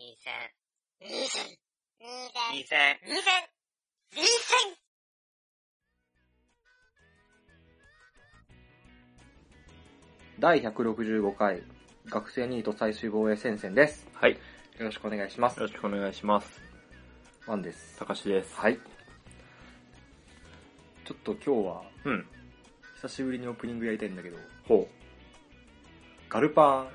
[0.00, 0.32] 二千、
[1.00, 1.42] 二千、
[1.98, 2.98] 二千、二千。
[3.02, 3.24] 二千、
[4.14, 4.78] 二千。
[10.38, 11.64] 第165回
[12.06, 14.06] 学生ニート最終防衛戦線です。
[14.14, 14.34] はい。
[14.34, 14.38] よ
[14.78, 15.66] ろしくお願いしますよ。
[15.66, 16.60] ろしくお願いします。
[17.48, 17.98] ワンです。
[17.98, 18.54] たかしです。
[18.54, 18.78] はい。
[21.04, 22.24] ちょっと今日はうん。
[23.02, 24.36] 久しぶりにオープニングやりたいんだけど、
[24.68, 24.86] ほ
[26.28, 26.88] ガルパン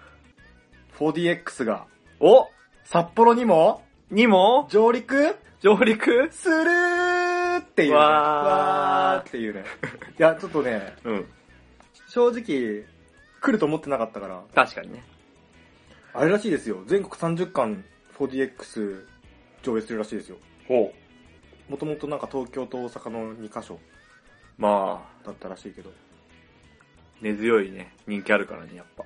[0.98, 1.86] 4DX が
[2.22, 2.28] う。
[2.28, 3.84] お札幌にも？
[4.12, 4.68] にも？
[4.70, 5.36] 上陸？
[5.62, 6.30] 上陸？
[6.32, 7.96] するーっていうね。
[7.96, 9.64] わーっていうね。
[10.20, 11.26] いや、ちょっとね、うん。
[12.08, 12.86] 正直、
[13.42, 15.04] 来ると思ってなかったから、確かにね。
[16.14, 16.84] あれらしいですよ。
[16.86, 17.84] 全国30巻
[18.18, 19.06] 4DX
[19.64, 20.38] 上映するらしいですよ。
[20.68, 20.94] ほ
[21.70, 21.72] う。
[21.72, 23.80] もともとなんか東京と大阪の2カ所
[24.58, 25.92] まあ、だったらしいけど。
[27.22, 29.06] 根強いね、人気あるからね、やっぱ。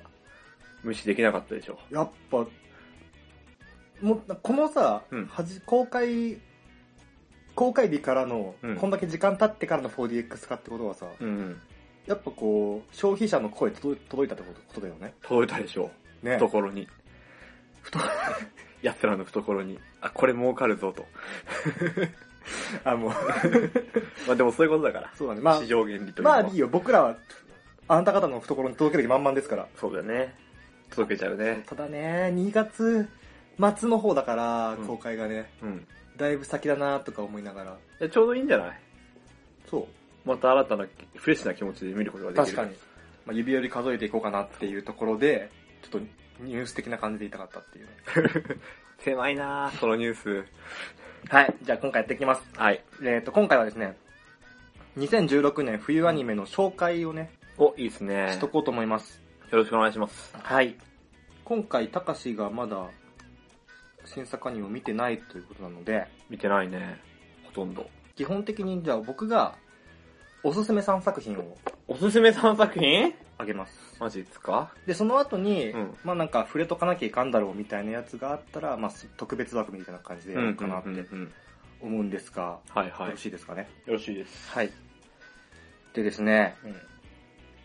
[0.84, 1.80] 無視できなかったでしょ。
[1.92, 2.46] やっぱ、
[4.02, 6.38] もう、このさ、うんはじ、公開、
[7.56, 11.62] 公開日からの、うんこんだけ時間経ってからの 4DX 化ってことはさ、うんうん。
[12.06, 15.14] やっぱこう、消費者の声届い届いたってことことだよね。
[15.24, 15.92] 届いたでしょ。
[16.24, 16.36] ね。
[16.38, 16.88] 懐に。
[17.82, 18.10] 懐
[18.82, 19.80] 奴 らの懐に。
[20.02, 21.06] あ、これ儲かるぞと。
[22.86, 23.12] あ、もう、
[24.28, 25.12] まあでもそういうことだから。
[25.16, 25.42] そうだね。
[25.42, 26.44] まあ市、場原理というのは。
[26.44, 26.68] まあいいよ。
[26.68, 27.18] 僕らは、
[27.90, 29.68] あなた方の懐に届ける気満々ですから。
[29.76, 30.34] そうだよね。
[30.92, 31.64] 届けちゃうね。
[31.66, 33.08] ただね、2月
[33.60, 35.88] 末の方だから、うん公開がね、うん。
[36.18, 37.78] だいぶ先だなとか思いながら。
[38.00, 38.80] でちょうどいいんじゃない？
[39.70, 40.28] そう。
[40.28, 42.56] また新たな、フレッシュな気持ちで見ることができる。
[42.56, 42.78] 確かに。。
[43.26, 45.50] まあ、指折り数えていこうかなっていうところで、
[45.82, 46.08] ちょっと
[46.42, 48.62] ニュース的な感じで言いたかったっていうね。
[49.00, 50.46] 狭いなぁ、このニュース。
[51.30, 51.56] はい。
[51.62, 52.44] じゃあ今回やっていきます。
[52.56, 52.84] はい。
[53.04, 53.96] えっ、と、今回はですね、
[54.98, 58.22] 2016年冬アニメの紹介をね、お、いいですね。
[58.22, 59.22] よしとこうと思います。
[59.52, 60.36] ろしくお願いします。
[60.36, 60.76] はい。
[61.46, 62.90] 今回、たかしがまだ
[64.08, 67.00] 新作アニメを見てないということなので、見てないね。
[67.46, 67.90] ほとんど。
[68.16, 69.56] 基本的にじゃあ僕が
[70.44, 73.14] おすすめ3作品をおすすめ3作品？
[73.38, 73.98] あげます。
[74.00, 74.72] マジですか？
[74.88, 81.32] で、その後に、うんまあなんか触れとかなきゃいかんだろうみたいなやつがあったら、まあす特別枠みたいな感じでやろうかなってうん
[81.82, 83.06] 思うんですが、はいはい。
[83.08, 83.70] よろしいですかね？
[83.86, 84.52] よろしいです。
[84.52, 84.72] はい。
[85.94, 86.56] でですね、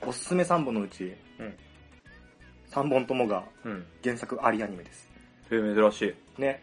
[0.02, 0.08] うん。
[0.08, 1.54] おすすめ3本のうち、うん
[2.70, 3.84] 3本ともがうん。
[4.02, 5.08] 原作ありアニメです。
[5.50, 6.14] えー、珍しい。
[6.38, 6.62] ね。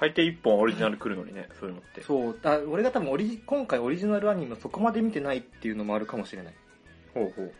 [0.00, 2.02] 大抵1本オリジナル来るのにね、そういうのって。
[2.02, 6.54] そう、あ俺が多分オリジ今回オリジナルアニメをそこまで見てないっていうのもあるかもしれない。
[7.14, 7.52] ほうほう。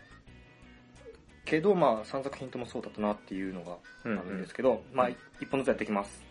[1.45, 3.73] けど、まあ3作品ともそうだったなっていうのが
[4.05, 5.17] あるんですけど、まあ1
[5.51, 6.23] 本ずつやっていきます。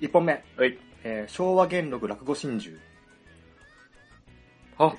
[0.00, 0.78] 1本目、はい。
[1.04, 2.76] えー昭和元禄落語真珠
[4.78, 4.92] あ。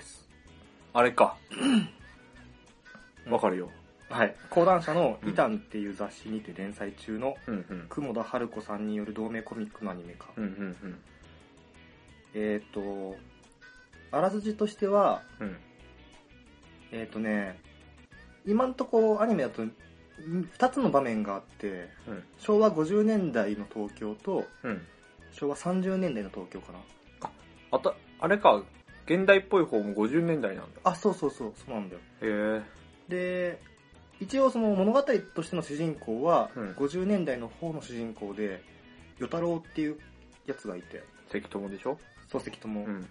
[0.94, 1.36] あれか。
[3.28, 3.70] わかるよ。
[4.14, 4.36] はい。
[4.52, 7.86] 講談社のイタンっていう雑誌にて連載中のうんうん。
[7.90, 10.28] 雲田春子さんによる同名コミックのアニメ化。
[10.38, 11.00] うんうん
[12.36, 13.16] えっ、と、
[14.12, 15.48] あらすじとしては、うん。
[15.48, 15.58] うん。
[16.92, 17.60] えっ、とね、
[18.46, 19.64] 今んとこアニメだと
[20.20, 22.24] 2つの場面があって、うん。
[22.38, 24.82] 昭和50年代の東京とうん。
[25.32, 26.80] 昭和30年代の東京かな。
[27.72, 28.64] あた、あれか、
[29.08, 30.80] 現代っぽい方も50年代なんだ。
[30.84, 32.02] あ、そうそうそう、そうなんだよ。
[32.22, 32.62] へえ。
[33.10, 33.73] で、
[34.24, 38.64] 一応その物語としての主人公は、うん50年代の方の主人公で、
[39.20, 39.98] 与太郎っていう
[40.46, 41.98] やつがいて、関友でしょ？
[42.32, 43.08] 漱石友、うん。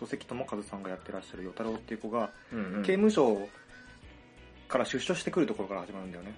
[0.00, 2.82] 漱石友和さんがやってらっしゃる与太郎っていう子が、うん、うん。
[2.82, 3.48] 刑務所
[4.68, 6.34] から出所してくるところから始まるんだよね。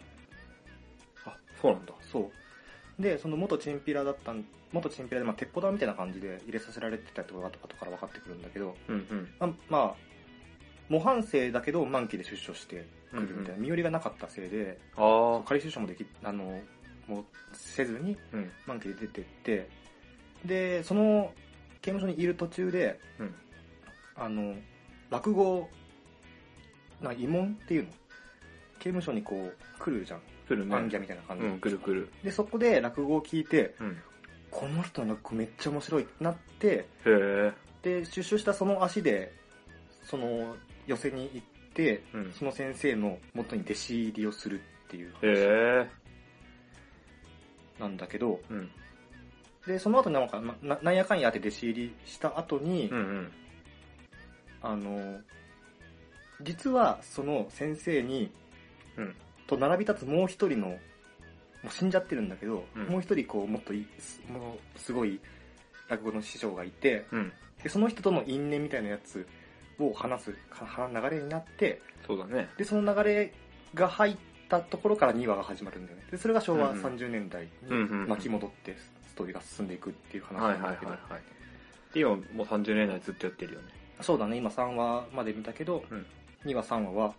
[1.25, 1.93] あ、そうなんだ。
[2.13, 2.31] そ
[2.99, 3.03] う。
[3.03, 9.29] で、その元チンピラだったん、元チンピラで、まあ、鉄砲玉みたいな感じで入れさせられてたってことが後から分かってくるんだけど、うんうん。
[9.39, 9.95] まあ、まあ、
[10.89, 15.47] 模範生だけど満期で出所してくるみたいな、うんうん身寄りがなかったせいで、ああ。
[15.47, 16.61] 仮出所もでき、あの、
[17.07, 18.51] もうせずにうん。
[18.67, 19.69] 満期で出てって、
[20.45, 21.33] で、その
[21.81, 23.35] 刑務所にいる途中で、うん。
[24.17, 24.55] あの、
[25.11, 25.69] 落語、
[27.01, 27.89] な慰問っていうの
[28.79, 30.21] 刑務所にこう来るじゃん。
[30.49, 30.75] 来るね。
[30.75, 31.51] アンギャみたいな感じで。
[31.51, 32.09] うん、来る来る。
[32.23, 33.97] で、そこで落語を聞いて、うん。
[34.51, 37.53] この人の落語めっちゃ面白いってなって、へえ。
[37.83, 39.33] で、出所したその足で、
[40.05, 42.33] その寄せに行って、うん。
[42.33, 45.15] その先生の元に弟子入りをするっていう。
[45.21, 45.89] 話
[47.79, 48.71] なんだけど、うん。
[49.67, 53.33] で、その後なんか、なななんやかんやって弟子入りした後に、うんうん。
[54.63, 55.21] あの、
[56.43, 58.31] 実はその先生に、
[58.97, 59.15] うん
[59.47, 60.79] と並び立つもう一人の、も
[61.67, 65.21] う死んじゃってるんだけど、うんもう一人こう、もっといい、すもうすごい
[65.89, 67.33] 落語の師匠がいて、うん。
[67.63, 69.27] で、その人との因縁みたいなやつ
[69.79, 72.49] を話すか流れになって、そうだね。
[72.57, 73.33] で、その流れ
[73.75, 76.05] が入ったたところから2話が始まるんだよね。
[76.11, 77.71] で、それが昭和うんうん30年代に
[78.07, 78.77] 巻き戻って
[79.09, 81.01] ストーリーが進んでいくっていう話なんだけど、はい。
[81.93, 83.69] で、今もう30年代ずっとやってるよね。
[84.01, 86.07] そうだね、今3話まで見たけど、うん
[86.45, 87.15] 2話3話は、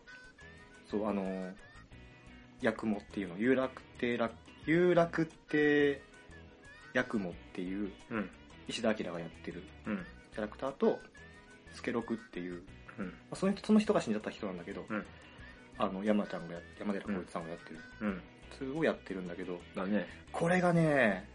[0.90, 1.54] そう、あのー、
[2.64, 4.36] 八雲っていうの、有楽亭楽、
[4.68, 6.00] 有楽亭
[6.94, 8.30] 八雲っていううん。
[8.68, 10.06] 石田明がやってるうん。
[10.32, 11.00] キャラクターと、
[11.76, 12.64] 助六っていう、
[12.98, 13.06] うん。
[13.06, 15.06] まあその人その人が死んじゃった人なんだけど、うん
[15.78, 18.22] あの、山ちゃんがや、山寺宏一さんがやってる、うん。
[18.58, 20.08] それをやってるんだけど、だね。
[20.32, 21.28] これがね、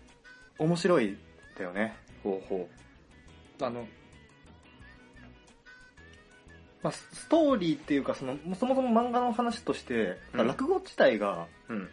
[0.58, 1.18] 面白いん
[1.58, 1.94] だよね。
[2.22, 2.68] ほうほ
[3.60, 3.86] あの、
[6.82, 11.74] まあ、スストーリーっていうか、その、そもそも漫画の話として、うん落語自体がう。
[11.74, 11.88] うん。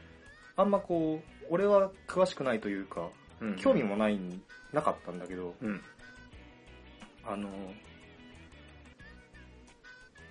[0.55, 3.09] あんまこう、俺は詳しくないというか、
[3.41, 3.55] うん。
[3.57, 4.19] 興味もない、
[4.71, 5.81] なかったんだけど、うん。
[7.25, 7.49] あの、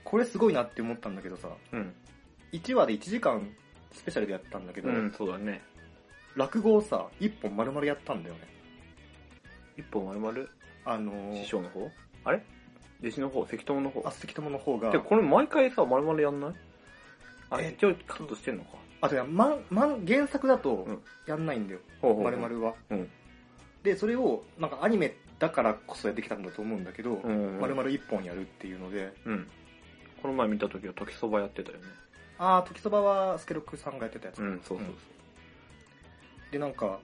[0.06, 1.92] これすごいなって思ったんだけどさ、うん。
[2.52, 3.46] 1話で1時間
[3.92, 5.60] スペシャルでやったんだけど、うん、そうだね。
[6.36, 8.42] 落語をさ、1本丸々やったんだよね。
[9.76, 10.48] 一本丸々、
[10.84, 11.90] あの師匠の方？
[12.24, 12.42] あれ？
[13.02, 14.02] 弟子の方、関友の方？
[14.06, 14.12] あ、。
[14.12, 16.54] 関友の方がで、、これ毎回さ、丸々やんない？
[17.50, 18.70] あ、え一応カットしてんのか。
[19.00, 21.80] あ、違う、まん、まん、原作だとうんやんないんだよ。
[22.00, 22.74] ほうほうほう丸々は。
[22.90, 23.10] うん
[23.82, 27.60] で、それを、なんかアニメだからこそできたんだと思うんだけど、うん。
[27.60, 29.48] 丸々一本やるっていうので、うん。
[30.26, 31.84] この前見た時は時そばやってたよね。
[32.36, 34.40] あー、時そばはスケロクさんがやってたやつ。
[34.40, 34.86] うん、そうそう
[36.50, 36.98] で、なんか、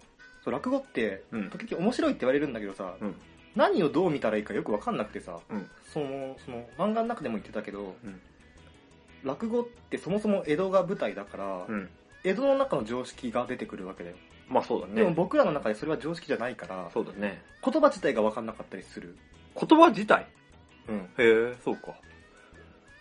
[0.44, 1.22] そう落語って。
[1.30, 3.14] 時々面白いって言われるんだけどさ、うん
[3.54, 8.20] 何をどう見たらいいかよくわかんなくてさ、うんその、その、漫画の中でも言ってたけど、うん
[9.22, 11.88] 落語ってそもそも江戸が舞台だから、うん。
[12.24, 14.16] 江戸の中の常識が出てくるわけだよ。
[14.48, 14.94] まあそうだね。
[14.94, 17.40] でも僕らの中でそれは常識じゃないから、そうだね。
[17.64, 19.16] 言葉自体がわかんなかったりする。
[19.54, 20.26] 言葉自体？
[20.88, 20.96] うん。
[20.96, 21.94] へえ、そうか。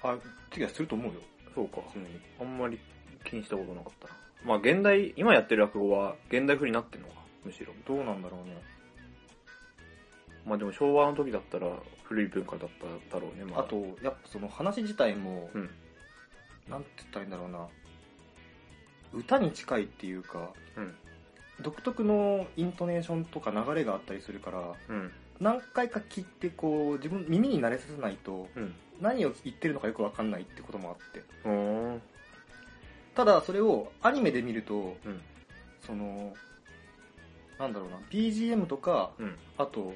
[0.03, 0.17] あ、
[0.51, 1.21] 次はすると思うよ。
[1.53, 1.81] そうか。
[1.87, 2.05] 普通に。
[2.39, 2.79] あんまり
[3.23, 4.13] 気にしたことなかったな。
[4.43, 7.13] まあ現代、今やってる落語は現代風になってんのか、
[7.45, 7.73] むしろ。
[7.87, 8.61] どうなんだろうね。
[10.45, 11.67] まあでも昭和の時だったら
[12.03, 12.69] 古い文化だっ
[13.09, 15.69] ただろうね、まあと、やっぱその話自体も、うん。
[16.69, 17.67] なんて言ったらいいんだろうな。
[19.13, 20.95] 歌に近いっていうか、うん。
[21.61, 25.11] 独特のイントネーションとか流れがあったりするから、うん。
[25.39, 28.73] 何回か聞いてこう、自分耳に慣れさせないと、うん。
[29.01, 31.23] 何を言ってるのかよくわかんないってこともあって。
[31.45, 32.01] うーん。
[33.15, 35.21] ただ、それをアニメで見ると、うん。
[35.85, 36.33] その、
[37.59, 39.35] なんだろうな、BGM とか、うん。
[39.57, 39.93] あと、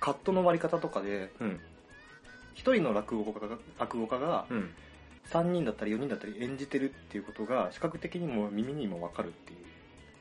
[0.00, 1.60] カットの割り方とかで、うん。
[2.54, 4.70] 一人の落語家が、落語家がうん。
[5.30, 9.58] 3人だったり4人だったり演じてるっていうことが視覚的にも耳にもわかるっていう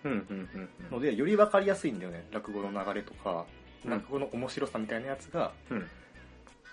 [0.03, 0.11] うん。
[0.11, 0.49] うん。
[0.53, 0.91] うん。
[0.91, 2.25] ので、よりわかりやすいんだよね。
[2.31, 3.45] 落語の流れとか、
[3.85, 5.87] うん落語の面白さみたいなやつが、うん。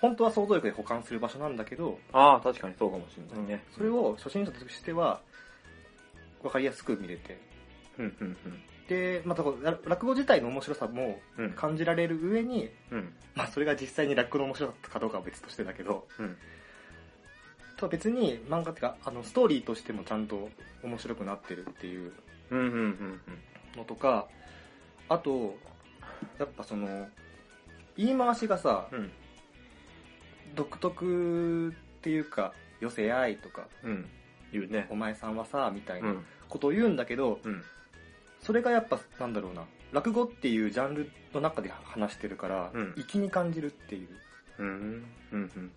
[0.01, 3.65] 本当は想像力で保管する場所なんだけど、ああ、確かにそうかもしれないね。
[3.75, 5.21] それ、を初心者としては、
[6.43, 7.39] わかりやすく見れて。
[7.99, 8.17] うん。
[8.21, 8.37] うん。
[8.89, 11.45] で、またこうら落語自体の面白さもうん。
[11.47, 11.53] うん。
[11.53, 13.13] 感じられる上に、うん。
[13.35, 16.37] まあそれが実際に落語の面白さかどうかは別としてだけど、うん。
[17.77, 20.49] とは別に漫画っていうか、あの、ストーリーとしてもちゃんと
[20.83, 22.13] 面白くなってるっていう
[22.51, 22.59] うん。
[22.59, 22.67] うん。
[22.67, 23.21] うん。
[23.77, 24.29] のとか、
[25.09, 25.57] あと、
[26.39, 27.09] やっぱその、
[27.97, 29.13] 言い回しがさ、うん。
[30.57, 34.07] 独特っていうか、よせやいとか、うん。
[34.53, 34.97] 言うねお。
[34.97, 36.15] 前さんはさ、みたいうな。
[36.49, 37.63] ことを言うんだけど、うん。
[38.41, 44.09] それがやっぱ、なんだろうな、落語っていうジャンルの中で話してるから、うん粋に感じるっていう
[44.59, 45.05] うん。
[45.33, 45.73] うん。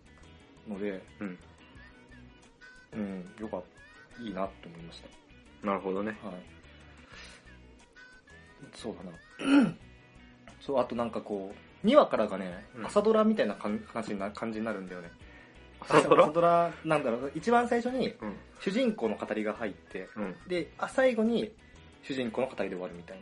[0.68, 1.38] ので、うん。
[2.94, 3.64] うん、よかっ
[4.18, 5.02] た、いいなって思いまし
[5.62, 5.68] た。
[5.68, 6.18] なるほどね。
[6.24, 6.34] はい。
[8.74, 9.72] そうだな。
[10.62, 15.12] そう、あとなんかこう、2話からがね、うん朝ドラみたいな感話にな感じになるんだよね。
[15.80, 16.24] 朝ドラ？
[16.26, 18.36] 朝ドラ、なんだろう、一番最初にうん。
[18.60, 20.36] 主人公の語りが入って、うん。
[20.48, 21.52] で、あ最後に
[22.04, 23.20] 主人公の語りで終わるみたい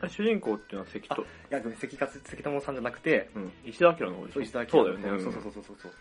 [0.00, 0.08] な。
[0.08, 3.52] 主人公っていうのは関と、や、ごめん関勝関友さんじゃなくて、うん。
[3.64, 4.40] 石田明の方でしょ？
[4.40, 5.22] 石田明そうだよね。
[5.22, 5.92] んそうそうそうそうそう。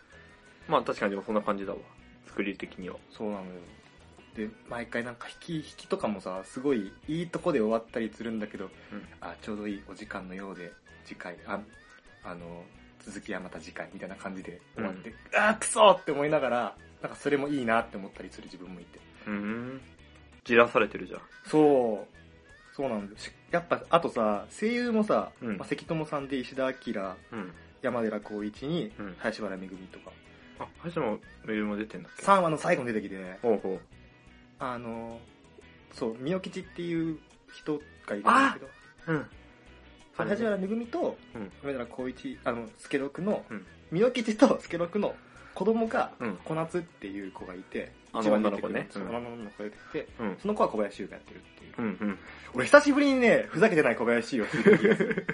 [0.68, 1.80] まあ確かにでもそんな感じだわ。
[2.26, 2.96] 作り的には。
[3.12, 3.50] そうなのよ。
[4.36, 10.72] で、毎回なんか引き、引きとかもさ、すごいいいとこで終わったりするんだけど、うんあ、ちょうどいいお時間のようで、
[11.04, 11.60] 次回、あ、
[12.24, 12.64] あの、
[13.06, 19.00] 続きはまた次回みたいな感じで終わって、あー、くそーって思いながら、なんかそれもいいなって思ったりする自分もいて。
[19.28, 19.82] うーん。
[20.44, 21.22] じらされてるじゃん。
[21.46, 22.76] そう。
[22.76, 23.34] そうなんです。
[23.52, 26.74] やっぱ、あとさ、声優もさ、うんまあ、関友さんで石田明、
[27.32, 27.54] うん。
[27.82, 30.12] 山寺宏一にうん、林原めぐみとか、
[30.60, 33.80] あ、橋もメールも出てんだっけ？3話の最後に出てきて、ほうほう。
[34.60, 35.20] あの、
[35.94, 37.18] そう、みよ吉っていう
[37.54, 38.70] 人がいるんだけど、
[39.08, 39.26] うん。
[40.26, 41.52] 林原めぐみと、うん。
[41.64, 45.16] 山寺宏一、あの、助六のうん、みよ吉と助六の
[45.54, 46.38] 子供が、うん。
[46.46, 48.88] 小夏っていう子がいて、あの女の子ね。
[48.90, 50.38] そう女の子が出てきて、うん。
[50.42, 51.74] その子は小林優がやってるっていう。
[51.78, 52.18] うんうん。
[52.54, 55.28] 俺久しぶりにね、ふざけてない小林優を聞いた気がする。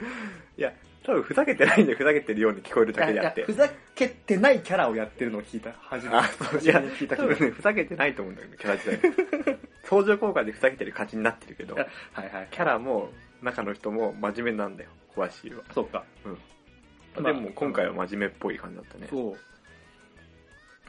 [0.56, 3.52] いや、多分ふざけてないんでふざけてるように聞こえるだけであってふ。
[3.52, 6.16] ざけてないキャラをやってるのを聞いた、初めて。
[6.16, 7.16] あ、そう、いや、聞いた。
[7.16, 9.58] 多分ね、ふざけてないと思うんだけど、キャラ自体。
[9.84, 12.48] 登場効果でふざけてる感じになってるけど、はいはい。
[12.50, 13.10] キャラも、
[13.42, 15.64] 中の人も真面目なんだよ、小林優は。
[15.74, 16.04] そうか。
[17.14, 19.08] でまあも今回は真面目っぽい感じだったね。
[19.10, 19.36] そう。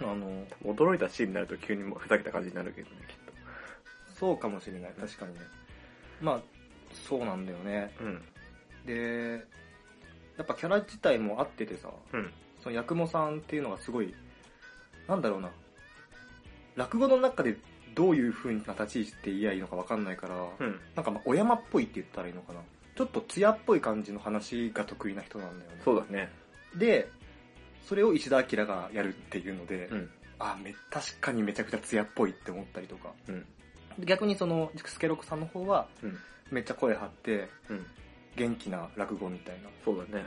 [0.03, 3.15] あの、驚いたシーンになると急にもうふざけた感じになるけどね、きっ
[4.21, 4.93] そうかもしれない。
[4.99, 5.39] 確かにね。
[6.21, 6.41] まあ、
[6.93, 7.91] そうなんだよね。
[7.97, 8.05] と。
[8.05, 8.21] うん。
[8.85, 9.43] で、
[10.37, 12.31] やっぱキャラ自体も合っててさ、うん。
[12.63, 14.13] その八雲さんっていうのがすごい、
[15.07, 15.49] なんだろうな。
[16.75, 17.57] 落語の中で
[17.93, 20.79] どういう風な立ち位置って言えばいいのかわかんないから、うん。
[20.95, 22.59] なんかまあ、お山っぽいって言ったらいいのかな。
[22.95, 25.81] ちょっと艶っぽい感じの話が得意な人なんだよね。
[25.83, 26.29] そうだね。
[26.75, 27.09] で、
[27.87, 30.09] それを石田明がやるっていうので、うん。
[30.39, 33.11] あ、め、確かにめちゃくちゃ艶っぽいって思ったりとか。
[33.27, 33.45] うん。
[33.99, 36.17] で逆にその、スケロクさんの方は、うん。
[36.49, 37.85] めっちゃ声張って、うん。
[38.35, 39.69] 元気な落語みたいな。
[39.83, 40.25] そうだね。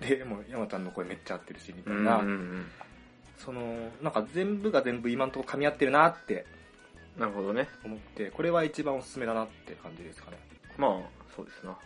[0.00, 2.16] で、もう山ちゃんの声めっちゃ合ってるし、みたういな。
[2.18, 2.66] んうんうん。
[3.38, 6.46] その、なんか全部が全部今んとこ噛み合ってるなって
[7.18, 7.68] なるほどね。
[7.84, 10.38] 思って、これは一番おすすめだなって感じですかね。
[10.76, 11.00] まあ、
[11.34, 11.76] そうですな。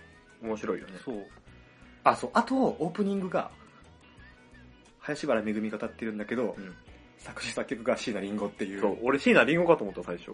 [0.43, 0.95] 面白いよね。
[1.05, 1.27] そう。
[2.05, 2.31] あ、そう。
[2.35, 3.51] あと、オープニングが、
[5.01, 6.75] 林原めぐみが歌ってるんだけど、うん。
[7.19, 8.81] 作詞作曲が椎名林檎っていう。
[8.81, 10.33] そう、俺椎名林檎かと思った最初。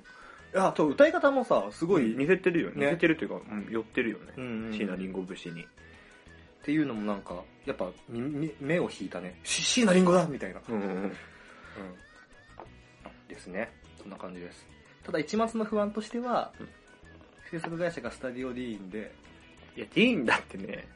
[0.55, 2.77] あ、と歌い方もさ、すごい、似せてるよね。
[2.77, 4.73] ね似せてるっていうか、うん、寄ってるよね。
[4.73, 5.63] 椎名林檎節に。
[5.63, 5.67] っ
[6.65, 7.91] ていうのもなんか、やっぱ、
[8.61, 9.41] 目を引いたね。
[9.43, 10.61] し椎名林檎だみたいな。
[10.69, 10.95] うんうんうん。
[11.03, 11.13] うん。
[13.29, 13.71] ですね。
[14.01, 14.74] そんな感じです。
[15.05, 16.69] ただ一末の不安としては、うん
[17.51, 19.13] 制作会社がスタディオディーンで、
[19.77, 20.89] いや、ディーンだってね、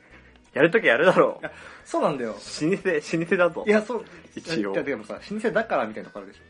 [0.52, 1.52] やるときやるだろいや
[1.84, 2.30] そうなんだよ。
[2.30, 2.34] う。
[2.34, 3.64] 老舗、老舗だぞ。
[3.66, 6.40] いや、そう、一応いや、でもさ、老舗だからみたいなとこあるでし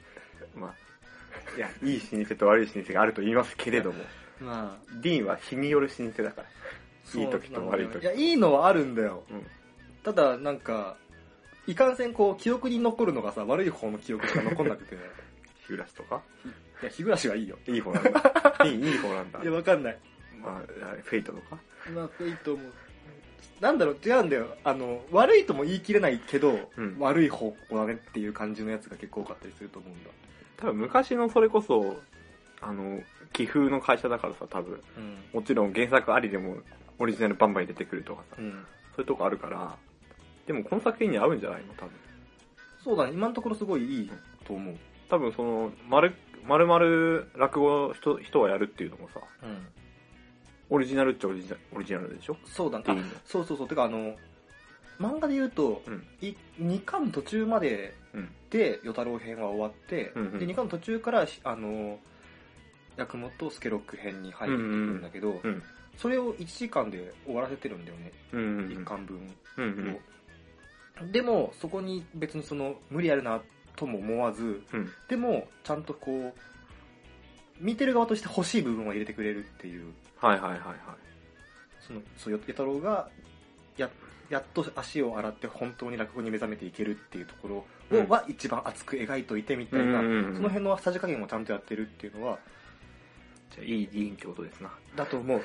[0.54, 4.44] まあ、いや、いい老舗と悪い老舗があると言いますけれども、ょ。
[4.44, 6.48] まあ、ディーンは日による老舗だから。
[7.20, 9.24] いい時と悪い時そうなんだよいや、いいのはあるんだよ。
[9.30, 9.46] うん。
[10.04, 10.96] ただ、なんか、
[11.66, 14.98] いかんせんこう、記憶に残るのがさ、悪い方の記憶しか残んなくて、い
[15.62, 16.22] 日暮らしとか？
[16.84, 17.58] や、日暮らしはいいよ。
[17.66, 18.10] いい方なんだ。
[18.64, 19.44] いい、いい方なんだい。
[19.44, 19.98] や、わかんない。
[20.40, 20.62] まあ、
[21.02, 21.58] フェイトとか？
[21.94, 22.58] まあ、フェイトも、
[23.60, 24.56] なんだろう、違うんだよ。
[24.62, 30.10] あの、悪いとも言い切れないけど、うん悪い方向だねっていう感じのやつが結構多かったりすると思うんだ。
[30.56, 32.00] 多分昔のそれこそ、
[32.60, 33.00] あの、
[33.32, 34.80] 寄風の会社だからさ、多分。
[34.96, 35.18] うん。
[35.32, 36.56] もちろん原作ありでも
[36.98, 38.50] オリジナルバンバン出てくるとかさ、うん。
[38.94, 39.76] そういうとこあるから、
[40.46, 41.74] でもこの作品に合うんじゃないの？
[41.74, 41.90] 多分。
[42.82, 44.10] そうだね、今のところすごいいい
[44.44, 44.76] と思う。
[45.10, 46.00] 多分その、ま
[46.48, 49.66] る、まるまる落語人、人がやるっていうのもさ、うん。
[50.70, 52.36] オリジナルっちゃオリジナル、オリジナルでしょ？
[52.44, 52.84] そうだね。
[53.24, 53.68] そうそうそう。
[53.68, 54.14] てか、あの、
[55.00, 56.06] 漫画で言うと、うん。
[56.20, 58.28] い2巻途中までうん。
[58.50, 61.98] で、与太郎編は終わって、うんうんで、2巻途中から、あの、
[62.96, 65.62] ヤクモとスケロック編に入ってくるんだけど、うん。
[65.96, 68.40] それを1時間で終わらせてるんだよね、うん。
[68.40, 68.66] うん。
[68.68, 69.20] 1巻分
[69.58, 69.64] うん。
[69.64, 71.06] うん。
[71.08, 71.12] を。
[71.12, 73.40] でも、そこに別にその、無理あるな
[73.78, 74.90] とも思わず、うん。
[75.08, 76.40] でも、ちゃんとこう、
[77.64, 80.76] 見てる側として欲しい部分を入れてくれるっていう、はいはいはいはい。
[81.80, 83.08] その、そう、与太郎が、
[83.76, 83.88] や、
[84.28, 92.38] やっと足を洗って本当に落語に目覚めていけるっていうところを、うんは一番熱く描いといてみたいな、うんうんうんその辺のさじ加減をちゃんとやってるっていうのは、
[93.50, 94.70] じゃあいいディーンってことですな。
[94.96, 95.40] だと思う。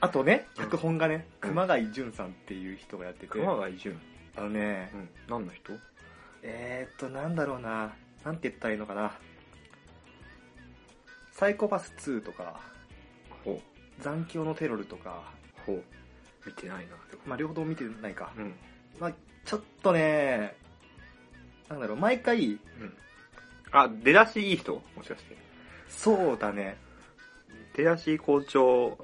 [0.00, 3.98] あとね、うん脚本がね、うん熊谷淳さんっていう人がやってて、熊谷淳。
[4.36, 5.08] あのねう、ん。
[5.28, 5.72] 何の人？
[6.42, 7.94] えーっと、なんだろうな、
[8.24, 9.12] なんて言ったらいいのかな。
[11.32, 12.60] サイコパス2とか、
[13.44, 14.02] ほう。
[14.02, 15.22] 残響のテロルとか、
[15.66, 15.82] ほう。
[16.46, 16.96] 見てないな。
[17.26, 18.32] まあ両方見てないか。
[18.36, 18.54] うん。
[18.98, 19.12] まあ
[19.44, 20.54] ちょっとね、
[21.68, 22.58] なんだろう、毎回、うん。
[23.72, 24.82] あ、出だしいい人？
[24.96, 25.36] もしかして。
[25.88, 26.76] そうだね、
[27.74, 28.98] 出だし校長、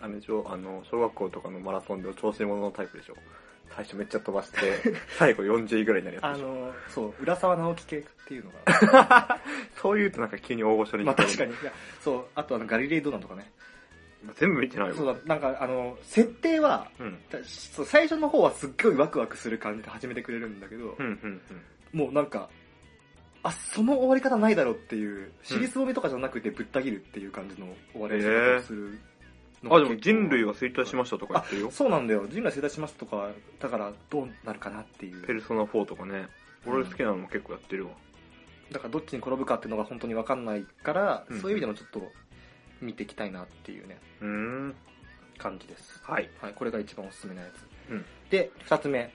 [0.00, 3.16] あれでしょ、あの、小学校とかのマラソンで調子者のタイプでしょ？
[3.74, 4.58] 最初めっちゃ飛ばして、
[5.18, 6.24] 最後40位ぐらいになるやつ。
[6.24, 9.40] あの、そう、浦沢直樹系っていうのが、
[9.76, 11.52] そう言うとなんか急に大御所にまあ確かに。
[11.52, 11.58] に。
[11.60, 13.50] いや、そう、あとあの、ガリレイドーナとかね。
[14.36, 14.94] 全部見てないわ。
[14.94, 17.18] そうだ、なんかあの、設定は、うん。
[17.30, 21.40] だそう最初の方はすっごいワクワクする感じで始めてくれるんだけどう、ん、うん、
[21.92, 22.48] もうなんか、
[23.42, 29.00] あ、その終わり方ないだろうっていう、尻すぼみとかじゃなくてぶった切るっていう感じの終わり方をするうん。
[29.70, 31.70] あ、でも人類は衰退しましたとか言ってるよ。
[31.70, 32.26] そうなんだよ。
[32.28, 33.30] 人類成立しますとか、
[33.60, 35.26] だからどうなるかなっていう。
[35.26, 36.28] ペルソナ4とかね。
[36.66, 37.92] 俺好きなのも結構やってるわ。
[38.72, 42.10] だからどっちに転ぶかっていうのが本当にわかんないから、うんそういう意味でもちょっと
[42.80, 44.74] 見ていきたいなっていうね、うーん。
[45.38, 46.00] 感じです。
[46.04, 46.30] はい。
[46.40, 47.90] はい、これが一番おすすめなやつ。
[47.90, 49.12] うんで、二つ目。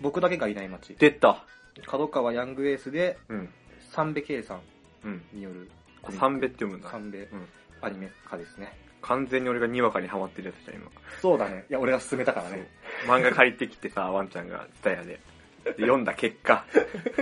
[0.00, 0.94] 僕だけがいない街。
[0.94, 1.44] 出た。
[1.86, 3.48] 角川ヤングエースで、うん。
[3.90, 4.60] 三部圭さん。
[5.04, 5.22] うん。
[5.32, 5.70] による
[6.02, 6.90] コミック三べって読むんだ。
[6.90, 7.48] 三米うん。
[7.80, 8.72] アニメ化ですね。
[9.02, 10.90] 完全に俺がにわかにハマってるやつじゃん、今。
[11.20, 11.64] そうだね。
[11.68, 12.68] いや、俺が勧めたからね。
[13.06, 15.20] 漫画借りてきてさ、ワンちゃんがツタヤで。
[15.64, 16.64] で読んだ結果、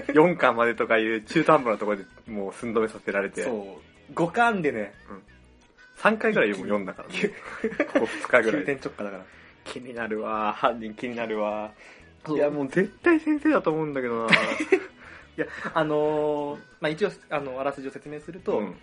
[0.09, 3.79] 4巻までとかいう中途半端なところでもう寸止めさせられて、そ
[4.11, 4.13] う。
[4.13, 4.95] 5巻でね、
[5.99, 7.33] 3回ぐらいも読んだからね。
[7.93, 8.75] ここ2日ぐら急転いで。
[8.75, 9.25] 直下だから。
[9.65, 11.73] 気になるわ犯人気になるわ
[12.29, 14.37] いや、もう絶対先生だと思うんだけどな い
[15.37, 18.77] や、あのーまあ一応、あの、あらすじを説明すると、うん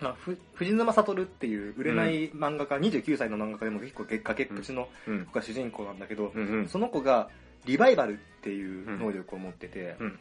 [0.00, 5.26] まあ、ふ藤沼悟っていう売れない漫画家、29歳の漫画家でも結構崖っぷちのうん。
[5.26, 6.68] 子が主人公なんだけど、うんうん。
[6.68, 7.28] その子が
[7.64, 10.18] リバイバルっていう能力を持ってて、うん。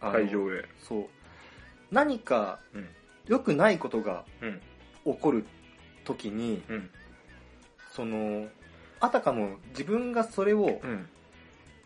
[0.00, 0.64] 会場へ。
[0.78, 1.04] そう。
[1.90, 2.88] 何かうん。
[3.26, 4.60] 良くないことがうん。
[5.14, 5.44] 起こる
[6.04, 6.90] 時に、うん。
[7.92, 8.46] その、
[9.00, 11.08] あたかも自分がそれをうん。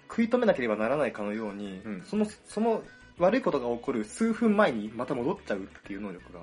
[0.09, 2.83] 食い止めなければならないかのように、うんその、その
[3.23, 6.41] 悪いことが起こる数分前にまた戻っちゃうっていう能力が。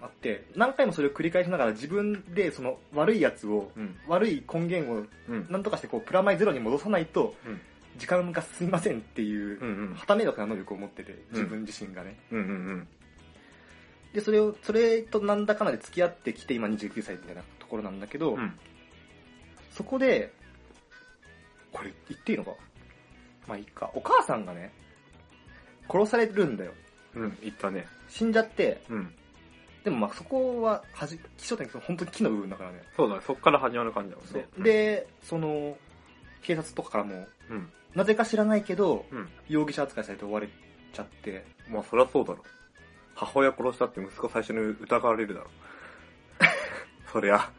[0.00, 3.96] あって、何回もそれを繰り返しながら自分でその悪いやつを、うん。
[4.08, 5.46] 悪い根源をうん。
[5.50, 7.60] 何とかしてこうプラマイゼロに戻さないとうん。
[7.98, 9.88] 時間が進みませんっていううん。
[9.88, 9.94] うん。
[9.94, 12.16] 旗迷惑な能力を持ってて、自分自身がね。
[14.14, 18.58] で、それを、それとなんだかんだで付き合ってきて今29歳みたいなところなんだけど、うん。
[19.70, 20.32] そこで、
[21.70, 22.50] これ言っていいのか？
[23.48, 23.90] まあいいか。
[23.94, 24.72] お母さんがね、
[25.88, 26.72] 殺されるんだよ。
[27.14, 27.38] うん。
[27.42, 27.86] 言ったね。
[28.08, 29.14] 死んじゃって、うん。
[29.84, 32.82] でもまあそこは、はじ、気象点本当に木の部分だからね。
[32.96, 33.22] そうだね。
[33.26, 34.46] そっから始まる感じだもんね。
[34.58, 35.76] で、その、
[36.42, 37.68] 警察とかからも、うん。
[37.94, 39.28] なぜか知らないけど、うん。
[39.48, 40.48] 容疑者扱いされて追われ
[40.92, 42.44] ちゃって、まあ、そりゃそうだろ。
[43.14, 45.50] 母親殺したって息子最初に疑われるだろ。
[47.12, 47.50] そりゃ。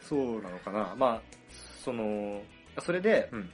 [0.00, 0.94] そうなのかな。
[0.96, 1.22] まあ、
[1.84, 2.42] その、
[2.80, 3.50] それで、うん。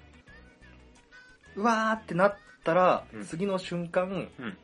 [1.56, 4.56] うわーってなったら、うん次の瞬間、うん。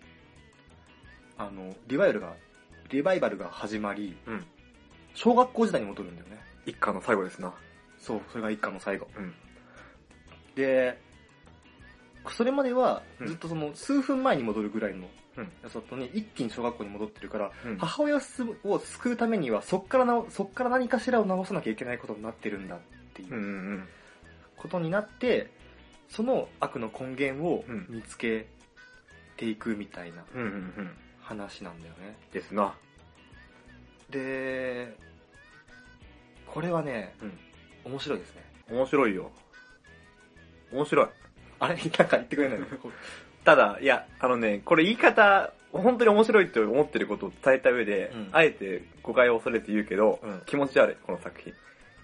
[1.39, 2.35] あの、リバイバルが、
[2.91, 4.45] リバイバルが始まり、うん。
[5.15, 6.39] 小学校時代に戻るんだよね。
[6.67, 7.53] 一家の最後ですな。
[7.99, 9.09] そう、それが一家の最後。
[9.17, 9.35] うん。
[10.55, 10.99] で、
[12.29, 17.79] それまではうんずっとその数分前に戻るぐらいのうんやつだったのに、一気に小学校に戻ってるから、うん。
[17.79, 22.79] 母親を救うためにはそっからな、そっから何かしらを直さなきゃいけないことになってるんだっ
[23.15, 23.47] ていううんう
[23.77, 23.89] ん
[24.57, 25.51] ことになって、
[26.11, 28.47] その悪の根源をうん見つけ
[29.37, 30.25] ていくみたいな。
[31.23, 32.17] 話なんだよね。
[32.33, 32.75] ですな。
[34.11, 34.97] で、
[36.47, 37.39] これはね、うん。
[37.93, 38.43] 面白いですね。
[38.71, 39.31] 面白いよ。
[40.73, 41.07] 面白い。
[41.61, 41.75] あれ？
[41.79, 42.67] なんか言ってくれないの？
[43.45, 51.55] ただ、いや、あのね、これ言い方、本当に面白いって思ってることを伝えた上で、うんあえて誤解を恐れて言うけど、うん気持ち悪い、この作品。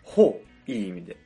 [0.02, 1.16] ほういい意味で。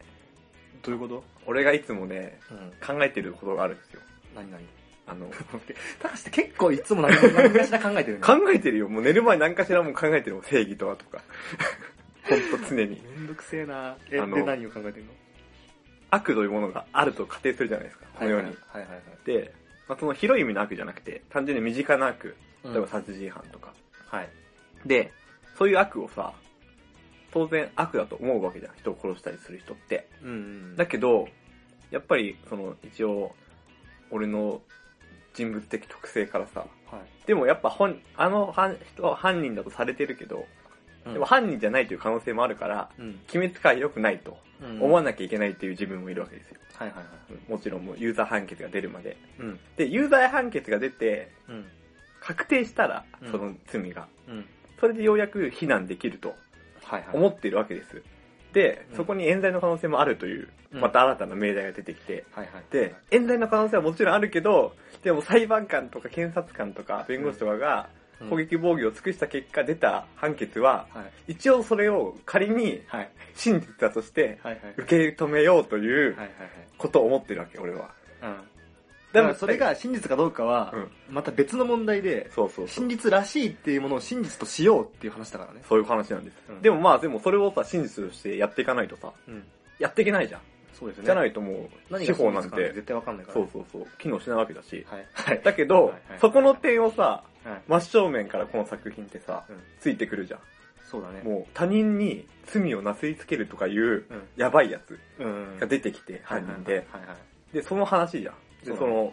[0.83, 1.25] どういうこと？
[1.47, 2.97] 俺がいつもね、うん。
[2.97, 4.01] 考えてることがあるんですよ。
[4.35, 4.63] 何何？
[5.07, 5.27] あの、
[5.99, 8.25] 高橋って結構いつも何何かしら考えてるね。
[8.25, 8.89] 考えてるよ。
[8.89, 10.45] もう寝る前何かしらもう考えてるもん。
[10.45, 11.23] 正義とはとか。
[12.25, 13.03] ほんと常に。
[13.03, 15.13] めんどくせえなえ、あので何を考えてるの？
[16.11, 18.07] 悪というものがあると仮定するじゃないですか。
[18.15, 18.47] この世に。
[18.47, 19.03] はいはいはいはい。
[19.27, 19.53] で、
[19.89, 22.37] まあ、その広い意味の悪じゃなくて、単純に身近な悪。
[22.65, 23.73] うん例えば殺人犯とか。
[24.09, 24.29] はい。
[24.85, 25.13] で、
[25.57, 26.35] そういう悪をさ、
[27.33, 28.75] 当然悪だと思うわけじゃん。
[28.77, 30.09] 人を殺したりする人って。
[30.23, 30.77] うんうん。
[30.77, 31.29] だけど、
[31.91, 33.35] やっぱり、その、一応、
[34.11, 34.61] 俺の
[35.35, 37.27] 人物的特性からさ、はい。
[37.27, 40.47] でもやっぱ本、あの犯人は犯人だとされてるけど、
[41.07, 43.21] うんでも犯人じゃないという可能性もあるから、うん。
[43.27, 46.61] 決めつか良くないとうん思わなきゃいけないっていう自分もいるわけですよ。
[46.75, 47.51] はいはいはい。
[47.51, 49.17] もちろんもうユーザー判決が出るまで。
[49.39, 49.59] うん。
[49.77, 51.65] で、ユーザー判決が出て、うん。
[52.21, 54.09] 確定したらう、んその罪が。
[54.29, 54.45] うん。
[54.79, 56.35] それでようやく非難できると。
[57.13, 58.03] 思っているわけです。
[58.53, 62.25] でう、んそこに冤罪の可能性もあるという、うんまた新たな命題が出てきて。
[62.71, 64.73] で、冤罪の可能性はもちろんあるけど、
[65.03, 67.89] でも裁判官とか検察官とか弁護士とかが
[68.21, 71.33] うん攻撃防御を尽くした結果出た判決は、はい。
[71.33, 73.11] 一応それを仮にはい。
[73.35, 74.39] 真実だとして。
[74.77, 76.17] 受け止めようという
[76.77, 77.91] ことを思ってるわけ、俺は。
[79.13, 82.89] でもだからそれが真実かどうかはうん、また別の問題で、そうそう真。
[82.89, 85.63] 実らしいっていうものを真実としようっていう話だからね。
[85.69, 86.37] そういう話なんです。
[86.49, 89.45] うんでもまあ、でもそれをさ、真実としてやっていかないとさ、うん。
[89.79, 90.41] やっていけないじゃん。
[90.73, 91.07] そうですよね。
[91.07, 93.35] じゃないともう、司法なんて、絶対わかんないから。
[93.35, 94.87] そうそうそう、機能しないわけだし。
[94.89, 95.07] はい。
[95.13, 95.41] はい。
[95.43, 97.63] だけど、そこの点をさ、はい。
[97.69, 100.41] 真正面からこの作品ってさ、うんついてくるじゃん。
[100.85, 101.23] そうだね。
[101.23, 104.05] もう他人に罪をなすりつけるとかいう、うん。
[104.37, 105.59] やばいやつうん。
[105.59, 106.87] が出てきて、犯人で。
[106.91, 107.15] はいは
[107.53, 107.55] い。
[107.55, 108.35] で、その話じゃん。
[108.65, 109.13] で、その、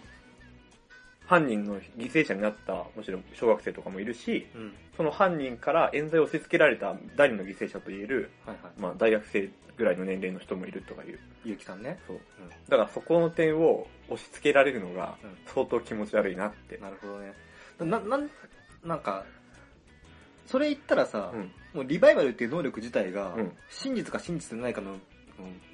[1.28, 4.74] 犯人の犠牲者になった、もちろん小学生とかもいるし、うん。
[4.96, 8.82] その犯人から冤罪を押し付けられた第二の犠牲者と言える、はいはい。
[8.82, 11.20] まあ大学生ぐらいの年齢の人もいるとかいう。
[11.44, 12.00] ゆうきさんね。
[12.08, 12.16] そう。
[12.16, 12.20] う
[12.70, 16.82] だからそこの点を押し付けられるのがうん相当気持ち悪いなってん。。
[16.82, 17.34] なるほどね。
[17.80, 18.30] な、なん、
[18.86, 19.26] なんか、
[20.46, 21.52] それ言ったらさ、うん。
[21.74, 25.00] もうリバイバルっていう能力自体が、うん真実か真実でないかの、うん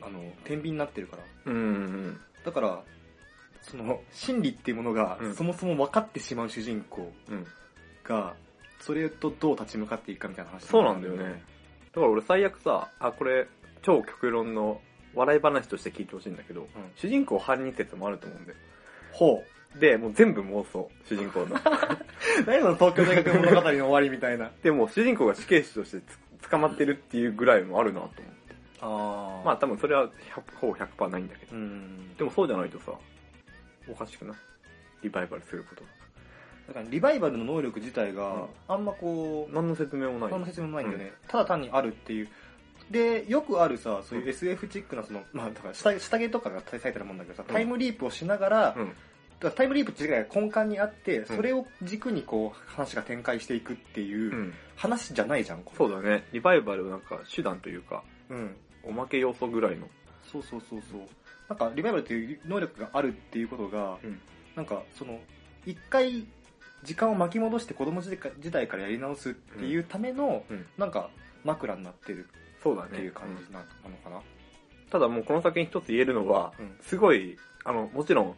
[0.01, 1.23] あの、天秤になってるから。
[1.45, 2.21] うんうん。
[2.43, 2.83] だから、
[3.63, 7.45] その、真理っていうものが、うんそもそも分かってしまう主人公うん。
[8.03, 8.35] が、
[8.79, 11.43] それとどう立ち向かっていくかみたいな話そうなんだよね。
[11.93, 13.47] だから俺最悪さ、あ、これ、
[13.81, 14.81] 超極論の
[15.13, 18.57] 笑い話として聞いてほしいんだけど、主人公犯人説もあると思うんだよ。
[19.11, 19.43] ほ
[19.79, 21.45] で、もう全部妄想、主人公の。
[21.45, 21.49] う。
[22.45, 24.51] 何その東京大学物語の終わりみたいな。
[24.63, 26.01] でも主人公が死刑囚として
[26.41, 28.55] つ捕まってるっていうぐらいもあるなと思って。
[28.81, 30.11] あまあ多分それは100
[30.59, 31.55] ほぼ100%ないんだけど。
[31.55, 32.15] うん。
[32.15, 32.91] でもそうじゃないとさ、
[33.89, 34.35] おかしくない？
[35.03, 35.83] リバイバルすること。
[36.67, 40.31] だからリバイバルの能力自体がうん、あんまこう、何の説明もない。
[40.31, 42.29] 何の説明もないんだよね、ただ単にあるっていう。
[42.89, 48.93] で、よくあるさ、そういう SF チックな、その、まあ、だから下、下着とかがされてるもんだけどさ、うんタイムリープをしながら、うん。
[49.51, 56.25] タイムリープ自体が根幹にあって、それを軸にこう、話が展開していくっていううん話じゃないじゃん、これそうだね。
[56.31, 58.55] リバイバルはなんか手段というか、うん。
[58.83, 59.87] おまけ要素ぐらいの。
[60.31, 61.01] そうそうそうそう。
[61.53, 64.19] なんか、リバイバルっていう能力があるっていうことが、うん
[64.55, 65.19] なんか、その、
[65.65, 66.25] 一回、
[66.83, 68.17] 時間を巻き戻して子供時
[68.51, 71.09] 代からやり直すっていうための、うんなんか、
[71.43, 72.27] 枕になってる
[72.63, 72.89] そうだね。
[72.89, 74.21] っていう感うんじななのかな。
[74.91, 78.35] ただもうこの作品一つ言えるのは、うんすごい、あの、もちろん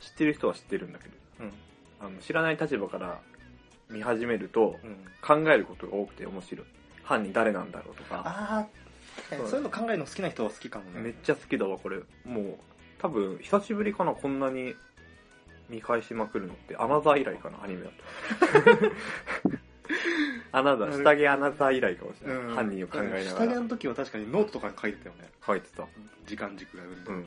[0.00, 1.52] 知ってる人は知ってるんだけど、うん。
[2.00, 3.20] あの知らない立場から
[3.90, 4.96] 見始めるとうん。
[5.22, 6.66] 考えることが多くて面白い。
[7.02, 8.66] 犯人誰なんだろうとか、
[9.48, 11.00] そういうの考えるの好きな人は好きかもね。
[11.00, 11.98] めっちゃ好きだわ、これ。
[12.24, 12.54] もう、
[12.98, 14.74] 多分、久しぶりかな、こんなに
[15.68, 17.94] 見返しまくるのって、アナザー以来かな、アニメだと。
[20.52, 22.54] アナザー、下着アナザー以来かもしれない。
[22.54, 25.28] 犯人を考えなが下着らの時は確かにノートとかに書いてたよね。
[25.44, 25.86] 書いてた。
[26.26, 27.26] 時間軸がうんだみたいなや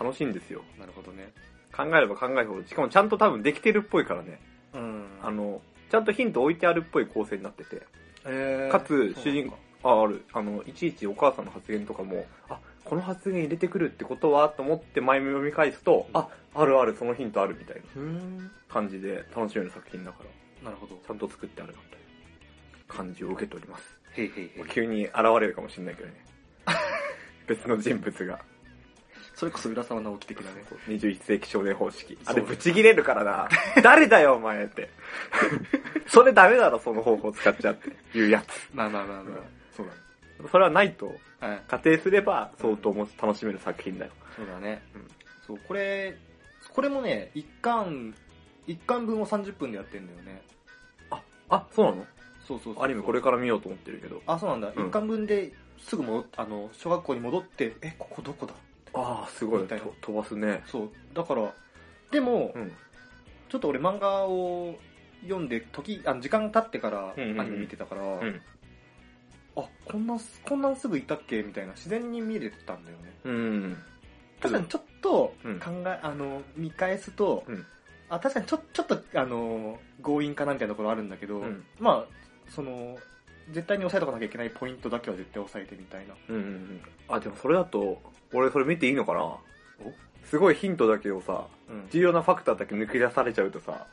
[0.00, 0.62] 楽しいんですよ。
[0.76, 0.80] つ。
[0.80, 1.32] なるほどね。
[1.76, 4.40] 考えれば考えるほど、しかもちゃんと多分できてるっぽいからね。
[4.74, 5.06] うん。
[5.22, 7.82] あの、ちゃんとヒント置いてあるっぽい構成になってて。
[8.24, 10.24] えーかつ主人あ、ある。
[10.32, 17.82] あの、いちいちお母さんの発言とかも、あ、この発言入れてくるってことはと思って前目読み返すと、あ、あるある、そのヒントあるみたいな。
[18.68, 20.24] 感じで楽しめる作品だか
[20.62, 20.96] ら、なるほど。
[21.06, 21.98] ちゃんと作ってあるなという
[22.88, 23.98] 感じを受けております。
[24.14, 24.68] へいへいへい。
[24.68, 26.14] 急に現れるかもしれないけどね。
[27.46, 28.40] 別の人物が。
[29.34, 30.64] それこそ浦沢直樹的だね。
[30.88, 32.18] 21世紀少年方式。
[32.24, 33.48] あれブチギレるからな。
[33.84, 34.90] 誰だよお前って。
[36.08, 38.18] それダメだろその方法使っちゃって。
[38.18, 38.68] いうやつ。
[38.74, 39.58] まあまあまあまあ。
[39.78, 39.98] そうだね。
[40.52, 41.62] それはないとはい。
[41.68, 44.12] 仮定すれば相当も楽しめる作品だよ。
[44.36, 44.82] そうだね。
[44.94, 45.08] うん
[45.46, 46.14] そう、これ、
[46.74, 48.14] これもね、一巻、
[48.66, 50.42] 一巻分を30分でやってんだよね。
[51.48, 52.06] あ、そうなの？
[52.46, 52.84] そうそうそう。
[52.84, 54.20] アニメこれから見ようと思ってるけど。
[54.26, 54.70] あ、そうなんだ。
[54.72, 58.52] 一、うん巻分ですぐ戻っあの、小学校に戻って、え、ここどこだ？
[58.92, 59.62] ああ、すごい。
[59.62, 60.62] みたいなと飛ばすね。
[60.66, 60.90] そう。
[61.14, 61.50] だから、
[62.10, 62.72] でも、うん。
[63.48, 64.74] ちょっと俺漫画を
[65.22, 68.40] 読んで、時、あの時間経ってからアうんうんうんニメ見てたから、うん。
[69.60, 71.42] あ、こんな、こんなんすぐいたっけ？
[71.42, 73.18] みたいな、自然に見れてたんだよね。
[73.24, 73.76] うん。
[74.40, 77.66] 確かにちょっとうん考え、あの、見返すと、うん
[78.10, 82.96] あ、確かにちょ、ちょっと、あの、強引かなみたいなところあるんだけど、うんまあ、その、
[83.50, 86.14] 絶対に押さえとかなきゃいけないポイントだけは絶対押さえてみたいな。
[86.28, 86.80] うんうんうん。
[87.08, 88.00] あ、でもそれだと、
[88.32, 89.36] 俺それ見ていいのかな？
[90.24, 91.88] すごいヒントだけをさ、うん。
[91.90, 93.86] 重要なファクターだけ抜き出されちゃうとさ、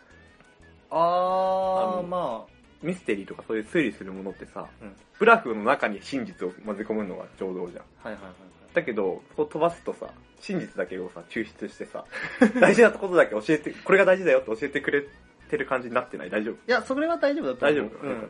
[0.91, 2.45] あー、あのま
[2.83, 7.83] ミステリーとかそういう推理するものってさ、うんブラフの中に真実を混ぜ込むのがちょうどじゃん。
[8.03, 8.35] あ、はいはいはいは
[8.71, 8.75] い。
[8.75, 10.09] だけど、そこ飛ばすとさ、
[10.41, 12.03] 真実だけをさ、抽出してさ、
[12.59, 15.05] 大事なことだけ教えて、これが大事だよって教えてくれ
[15.49, 16.29] てる感じになってない？
[16.29, 16.55] 大丈夫？
[16.55, 17.73] いや、それは大丈夫だと思う。
[17.73, 17.97] 大丈夫？
[17.97, 18.29] か、うん。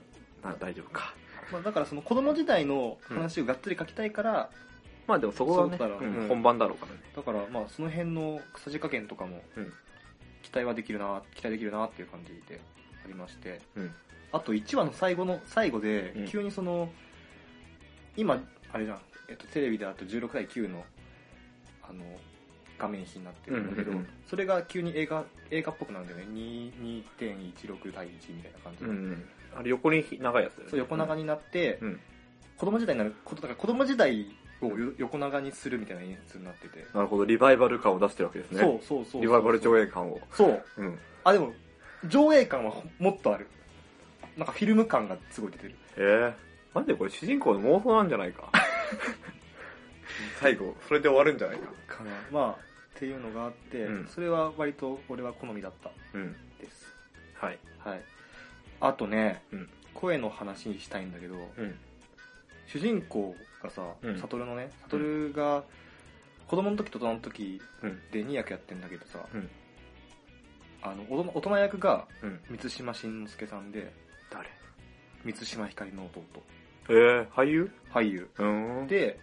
[0.52, 1.16] あ大丈夫か。
[1.52, 4.52] まあ、だからその子供時代の話をがっつり書きたいから、
[5.08, 7.00] まあでもそこがね、そうんうん本番だろうからね。
[7.16, 9.74] だからまあその辺のさじ加減とかもうん
[10.44, 12.62] 期待はできるな、期待できるなっていう感じで
[13.04, 13.92] ありまして、うん
[14.36, 16.28] あと1話の最後の最後でうん。
[16.28, 16.90] 急にその、
[18.18, 18.38] 今
[18.74, 20.84] あれじゃん、えっと、テレビであと16対9の
[21.88, 22.04] あの
[22.78, 24.08] 画面比になってるんだけど、うんうんうん。
[24.28, 26.26] それが急に映画映画っぽくなるんだよね。
[26.34, 26.74] 2
[27.18, 29.26] 2.16対1みたいな感じで、うん。
[29.58, 30.72] あれ横に長いやつだよね。
[30.72, 32.00] そう横長になって、うん。
[32.58, 34.28] 子供時代になることだから子供時代
[34.62, 38.60] をよ横長にするみたいな演出になってて、なるほど、リバイバル感を出してるわけですね。
[38.60, 40.20] そうそうそうそうリバイバル上映感を。
[40.34, 40.64] そう。
[40.78, 41.00] うん。
[41.24, 41.54] あでも
[42.08, 43.48] 上映感はもっとある
[44.38, 46.34] なんかフィルム感がすごい出てるへえ。
[46.74, 48.52] マジでこれ主人公の妄想なんじゃないか？
[50.40, 51.98] 最後、それで終わるんじゃないか？
[51.98, 52.56] かなまあっ
[52.96, 56.34] ていうのがあって、うんそれは割と俺は好みだったうん。
[56.60, 56.94] です
[57.36, 57.60] はい。
[57.80, 58.02] はい
[58.82, 61.76] あとね、うん声の話にしたいんだけど、うん。
[62.68, 65.64] 主人公がさ、うん悟のね悟が
[66.48, 68.02] 子供の時と大人の時うん。
[68.12, 69.50] で2役やってんだけどさ、うん
[70.82, 72.40] あの、お大人役がうん。
[72.50, 73.92] 満島真之介さんで、
[74.30, 74.50] 誰？
[75.24, 76.24] 満島ひかりの弟、
[76.90, 77.72] えー、俳優？
[77.94, 78.30] 俳優。
[78.38, 79.20] うーん。、で、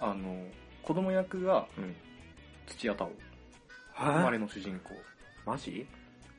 [0.00, 0.44] あの、
[0.82, 1.94] 子供役がうん。
[2.66, 3.12] 土屋太鳳、
[3.96, 4.94] 生まはれの主人公。
[5.44, 5.70] マジ？
[5.70, 5.86] で、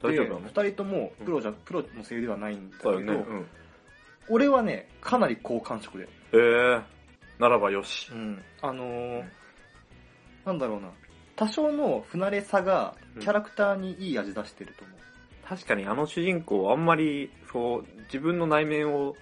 [0.02, 0.40] 大丈夫なの？
[0.42, 3.26] 二人ともプロじゃ、プロの声優ではないんだけど、そうよね。
[3.28, 3.48] うん。
[4.30, 6.08] 俺はね、かなり好感触で。
[6.34, 6.84] えー、
[7.40, 8.10] ならばよし。
[8.12, 8.42] うん。
[8.62, 9.32] あのーうん
[10.46, 10.92] なんだろうな。
[11.36, 15.00] 多少の不慣れさがうんキャラクターにいい味出してると思う。
[15.44, 19.16] 確かにあの主人公あんまり、そう、自分の内面を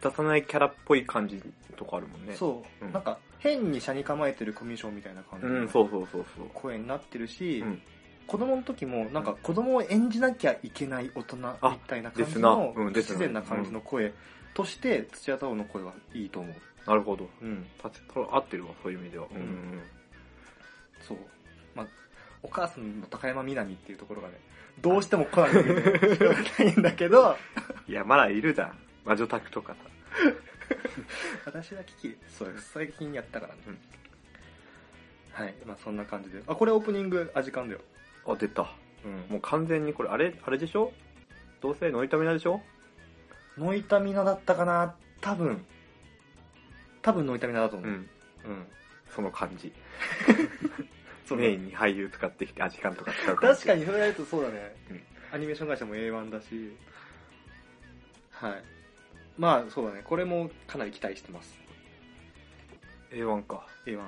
[0.00, 1.42] 出さないキャラっぽい感じ
[1.76, 2.34] とかあるもんね。
[2.36, 6.46] そう、うんなんか変に車に構えてるコミュ障みたいな感じうん、のそうそうそうそう。
[6.54, 7.82] 声になってるし、うん
[8.24, 11.42] 子供の時もなんか子供を演じなきゃいけない大人み
[11.88, 14.14] たいな感ですなじの不うんですな自然な感じの声
[14.54, 16.54] として土屋太鳳の声はいいと思う。
[16.86, 17.28] なるほど。
[17.42, 17.66] うん。
[17.82, 19.26] たつ合ってるわ、そういう意味では。
[19.26, 19.82] ううんん
[21.00, 21.18] そう。
[21.74, 21.86] まあ、
[22.42, 24.34] お母さんの高山みなみっていうところがね、
[24.80, 27.36] どうしてもコナンに見てないんだけど、
[27.86, 28.78] いや、まだいるじゃん。
[29.04, 29.80] 魔女宅とかさ。
[31.46, 32.70] 私は聞き、そうです。
[32.72, 33.60] 最近やったからね。
[33.68, 33.78] うん
[35.32, 35.54] はい。
[35.64, 36.42] まあそんな感じで。
[36.46, 37.80] あ、これオープニング味感だよ。
[38.26, 38.70] あ、出た。
[39.02, 39.12] うん。
[39.30, 40.92] もう完全にこれ、あれ、あれでしょ？
[41.62, 42.60] どうせノイタミナでしょ？
[43.56, 45.64] ノイタミナだったかな多分。
[47.00, 47.90] 多分ノイタミナだと思う。
[47.90, 47.92] ん。
[47.94, 48.08] うん。
[49.08, 49.72] その感じ。
[51.26, 53.60] そうメインに俳優使ってきて、アジカンとか使う感じ。
[53.62, 55.02] 確かにそれやるとそうだね、うん。
[55.32, 56.76] アニメーション会社も A1 だし。
[58.30, 58.64] はい。
[59.38, 60.02] まあそうだね。
[60.04, 61.58] これもかなり期待してます。
[63.12, 63.66] A1 か。
[63.86, 64.00] A1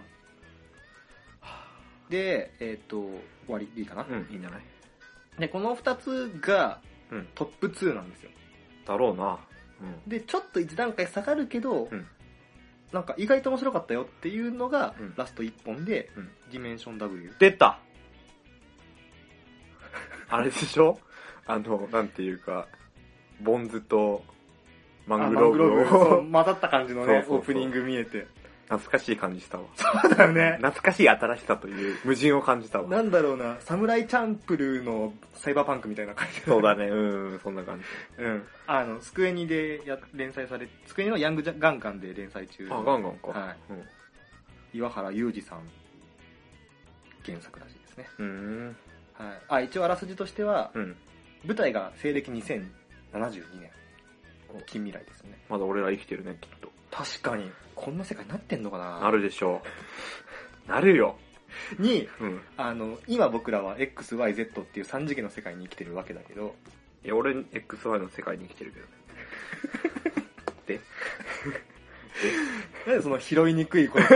[2.10, 3.10] でえっ、と終
[3.48, 4.62] わりでいいかな、うん、いいんじゃない？
[5.38, 7.28] でこの2つがうん。
[7.34, 8.30] トップ2なんですよ。
[8.86, 9.38] だろうな。
[9.80, 10.08] うん。
[10.08, 12.06] でちょっと一段階下がるけど、うん
[12.94, 15.14] なんか意外と面白かったよっていうのが、うん。
[15.16, 16.30] ラスト1本で、うん。
[16.52, 17.80] ディメンション W 出た。
[20.30, 20.98] あれでしょ？
[21.46, 22.68] あの、なんていうか、
[23.42, 24.24] ボンズと
[25.06, 27.38] マングローブあマングローブそうを混ざった感じのねそうそうそう。
[27.38, 28.28] オープニング見てて
[28.64, 29.64] 懐かしい感じしたわ。
[29.74, 32.88] そうだよね懐かしい新しさという矛盾を感じたわ。
[32.88, 36.40] なんだろうな、サムライチャンプルーのサイバーパンクみたいな感じ。
[36.40, 38.22] そうだね、うん、そんな感じ。
[38.22, 38.42] うん。
[38.66, 42.66] あの、スクエニでや連載され、スクエニのヤングガンガンで連載中。
[42.70, 43.28] あ、ガンガンか。
[43.28, 43.56] はい
[44.74, 45.60] 岩原裕二さん
[47.24, 48.06] 原作らしいですね。
[48.18, 48.26] うん。
[48.26, 48.76] うん。
[49.12, 49.40] はい。
[49.48, 50.96] あ、一応あらすじとしては、うん。
[51.46, 52.64] 舞台が西暦2072
[53.12, 53.70] 年。
[54.66, 55.38] 近未来ですね。
[55.48, 56.70] まだ俺ら生きてるね、きっと。
[56.90, 57.50] 確かに。
[57.74, 59.00] こんな世界になってんのかな？
[59.00, 59.62] なるでしょ
[60.66, 60.70] う。
[60.70, 61.16] なるよ。
[61.78, 62.40] に、うん。
[62.56, 66.54] あの、今僕らは XYZ っていう3次元の世界に生きてるわけだけど、
[67.04, 68.92] いや、俺、XY の世界に生きてるけどね。
[70.66, 70.80] で？
[72.86, 74.06] なんでその拾いにくい声い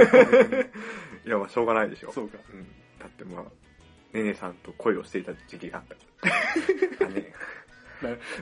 [1.28, 2.12] や、まあ、しょうがないでしょ。
[2.12, 2.38] そうか。
[2.52, 2.66] うん。
[2.98, 5.84] だってまあ、ねねさんと恋をしていた時期があっ
[6.98, 7.04] た。
[7.06, 7.32] あね。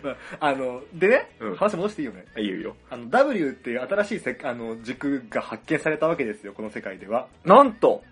[0.02, 2.26] まあ、あの、でね、うん話戻していいよね？
[2.36, 2.76] あ、いいよいいよ。
[2.90, 7.28] あの、W っていう新しいせあの軸が発見されたわけですよ、この世界では。
[7.44, 8.02] なんと？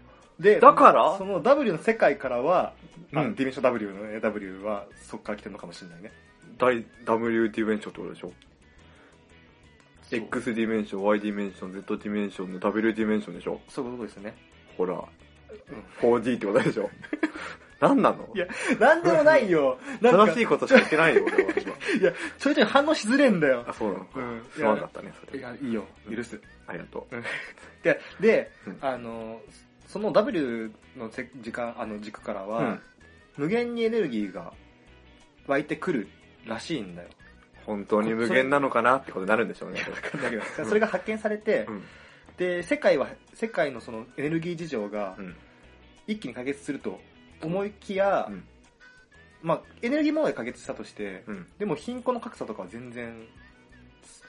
[0.40, 1.16] で、だから？
[1.18, 2.72] その W の世界からは、
[3.14, 6.10] あうんディメンション W のね、W はそっから来てるのかもしれないね。
[6.58, 8.32] 大 W ディメンションってことでしょ
[10.10, 13.60] ?X ディメンション、Y ディメンション、Z ディメンションの W ディメンションでしょ？
[13.68, 14.34] そういうことですよね。
[14.76, 15.02] ほら、
[16.00, 16.90] 4D ってことでしょ？
[17.84, 18.28] 何なの？
[18.34, 18.46] いや、
[18.80, 19.78] なんでもないよ。
[20.00, 21.60] なんか正しいことしか言ってないよ、俺は今。
[22.00, 23.72] いや、ちょいちょい反応しづれんだよあ、。
[23.74, 24.20] そうなのか。
[24.20, 25.38] うんすまんかったね、それ。
[25.38, 25.84] いや、いいよ。
[26.10, 26.40] 許す。
[26.66, 27.06] ありがと
[27.82, 29.42] で、でうん、あの、
[29.86, 32.48] その W のせ時間、あの軸からう。
[32.48, 32.80] は、うん。
[33.36, 34.54] 無限にエネルギーが
[35.46, 36.08] 湧いてくる
[36.46, 37.08] らしいんだよ。
[37.66, 39.80] 本当に無限なのかなってことになるんでしょうね。
[39.80, 41.82] わかんないけど、それが発見されて、うん。
[42.38, 45.36] で、世界は、世界のそのエネルギー事情がうん。
[46.06, 47.00] 一気に解決すると
[47.44, 48.44] 思いきや、うん
[49.44, 51.46] まあ、エネルギー問題解決したとして、うん。
[51.58, 53.14] でも貧困の格差とかは全然、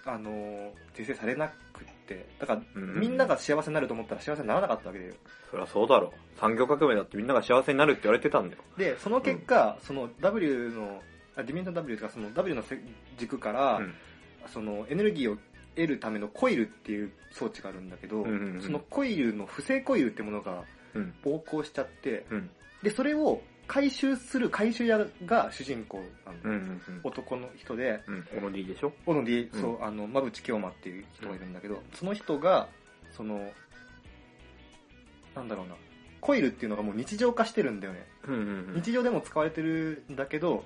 [0.06, 5.14] あのー、是正されなくって、だから、うんみんなが幸せになると思ったら幸せにならなかったわけだよ。
[5.50, 6.40] そりゃそうだろう。
[6.40, 8.62] 産業革命だってみんなが幸せになるって言われてたんだよ。
[8.78, 11.02] で、その結果、その W の、
[11.38, 12.78] あディメンション W とか、その W のせ
[13.18, 13.94] 軸から、うん
[14.54, 15.38] そのエネルギーを
[15.76, 21.14] 得るためのコイルっていう装置があるんだけど、うんうんうんそのコイルの不正コイルってものがうん。
[21.26, 22.50] 横行しちゃって、うん。
[22.84, 26.82] で、それを回収する回収屋が主人公なんだよ、うん。
[26.88, 27.00] うん。
[27.04, 28.28] 男の人で、うん。
[28.38, 28.94] オノディでしょ？
[29.06, 32.70] 小野で、うんそう、あの、馬淵京馬っていう人がいるんだけど、その人が、
[33.12, 33.52] その、
[35.36, 35.76] なんだろうな、
[36.22, 38.08] コイルっていうのがもう日常化してるんだよね。
[38.28, 38.82] うんうんうん。
[38.82, 40.64] 日常でも使われてるんだけど、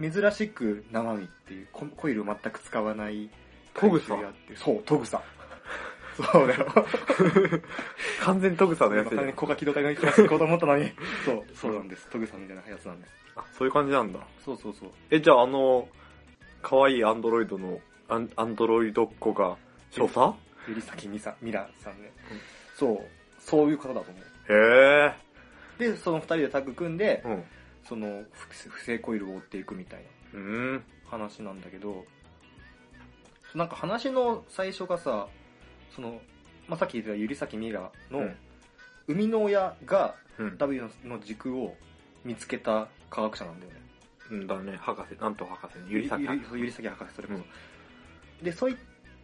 [0.00, 3.28] 珍しく生身っていうココイルを全く使わない
[3.74, 4.08] トグサ？
[4.08, 5.22] 回収屋っていうそうトグサ
[6.16, 6.66] そうだよ。
[8.20, 9.32] 完全トグサのやつじゃん完全に。
[9.34, 10.92] 小書き動画が行こうと思ったのに。
[11.24, 12.06] そう、そうなんです。
[12.08, 13.12] トグさんみたいなやつなんです。
[13.36, 14.20] あ、そういう感じなんだ。
[14.44, 14.90] そうそうそう。
[15.10, 15.88] え、じゃああの、
[16.60, 19.56] 可愛いアンドロイドの、アンアンドロイドっ子が、
[19.90, 20.34] 少佐
[20.68, 22.40] ゆりさきみさ、みらさんねうん。
[22.76, 23.06] そう、
[23.40, 24.52] そういう方だと思う。
[24.52, 25.14] へえ。
[25.78, 27.44] で、その二人でタッグ組んでう、ん。
[27.84, 30.84] その不不正コイルを追っていくみたいなうん。
[31.10, 32.04] 話なんだけど、
[33.54, 35.26] なんか話の最初がさ、
[35.94, 36.20] その、
[36.68, 38.36] まあ、さっき言ってたゆりさきみらのうん
[39.08, 40.58] 生みの親がうん。
[40.58, 41.74] W の軸を
[42.24, 43.78] 見つけた科学者なんだよね。
[44.30, 46.22] うんだね、博士、なんと博士、ゆりさき。
[46.22, 47.34] ゆりゆりさき博士それこ
[48.40, 48.76] そ、でそい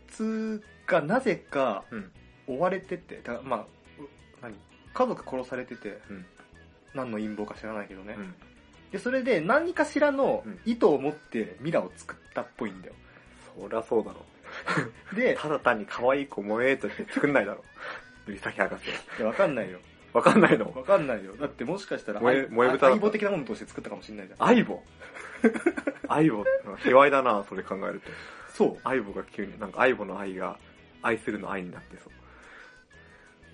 [0.09, 2.11] つがなぜかうん。
[2.46, 3.64] 追われててだからまあう
[4.42, 4.54] 何？
[4.94, 6.26] 家族殺されてて、うん
[6.94, 8.35] 何の陰謀か知らないけどね、うん。
[8.90, 12.94] でそれで何かしらのうん意図を持ってミラを作ったっぽいんだよ
[13.59, 14.24] そりゃそうだろ。
[15.14, 17.64] でただ単に可愛い子萌えとして作んないだろ。
[18.26, 18.90] ゆりさき博士。
[18.90, 19.78] いやわかんないよ
[20.12, 20.72] わかんないの？
[20.74, 24.82] わかんないよだってもしかしたら萌え相萌え豚だ相棒的なものとして作ったかもしれないじゃん相棒？
[26.08, 26.44] 相棒？
[26.78, 28.10] 卑猥だな、それ考えると。
[28.54, 30.58] そう相棒が急に、なんか相棒の愛が、
[31.02, 32.12] 愛するの愛になってそう。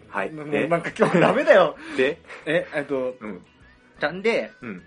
[0.09, 0.33] はい。
[0.33, 3.45] なんか今日ダメだよで、ええっとうん。
[4.01, 4.83] じゃんでうん。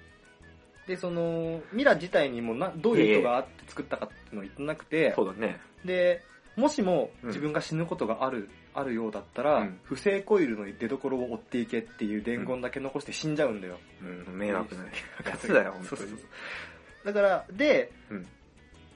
[0.88, 5.60] でそのミラ自体にもなどういう意図があって作ったかっていうのを言ってなくて、そうだね。
[5.86, 6.23] で
[6.58, 7.30] もしもうん。
[7.30, 9.80] 自分が死ぬことがある、あるようだったら、うん。
[9.84, 13.78] 不正コイルの出所を追っていけっていう伝言だけ残して死んじゃうんだよ、
[14.28, 16.08] うん、迷惑なやつだよ、本当にそうそう。
[16.08, 16.19] そう。
[17.06, 18.26] だからで、うん。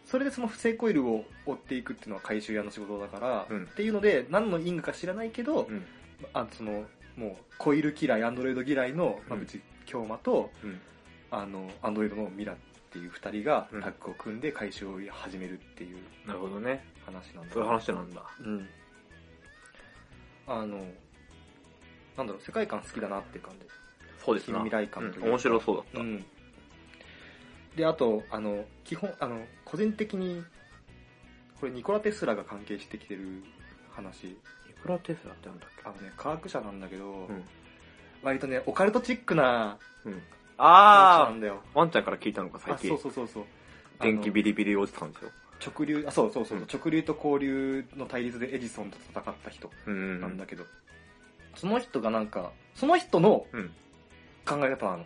[0.05, 3.63] それでその不正コイルを追っていくっていうのは回収屋の仕事だから、うん。
[3.63, 5.85] っていうので何の因果か知らないけど、うん。
[6.33, 9.37] あそのもうコイル嫌いアンドロイド嫌いのうん。
[9.37, 10.81] 馬淵京馬と、うん。
[11.31, 12.55] あのアンドロイドのミラっ
[12.91, 16.85] ていう二人がうんタッグを組んで回収を始めるっていうなるほどね。
[17.05, 18.21] 話なんだそういう話なんだ。
[18.41, 18.69] うん。
[20.47, 20.77] あの、
[22.17, 23.65] なんだろう、世界観好きだなっていう感じ。
[24.23, 24.59] そうですな。
[24.59, 25.99] 近未来感というかうん面白そうだった。
[25.99, 26.25] うん。
[27.75, 30.43] で、あと、あの、基本、あの、個人的に、
[31.59, 33.43] これニコラ・テスラが関係してきてる
[33.91, 34.27] 話。
[34.27, 34.37] い
[34.81, 35.83] くらテスラってなんだっけ？
[35.85, 37.43] あのね、科学者なんだけど、うん。
[38.21, 40.21] 割とね、オカルトチックなうん。
[40.63, 41.61] あなんだよ。
[41.73, 42.99] ー、ワンちゃんから聞いたのか、最あ、近そう。
[42.99, 43.43] そうそうそう。
[44.01, 45.31] 電気ビリビリ落ちたんですよ。
[45.65, 50.21] 直流、あ、そうそうそう、うん直流と交流の対立でエジソンと戦った人うん。
[50.21, 50.65] なんだけど、
[51.55, 53.71] その人がなんか、その人のうん。
[54.45, 55.05] 考え方なの。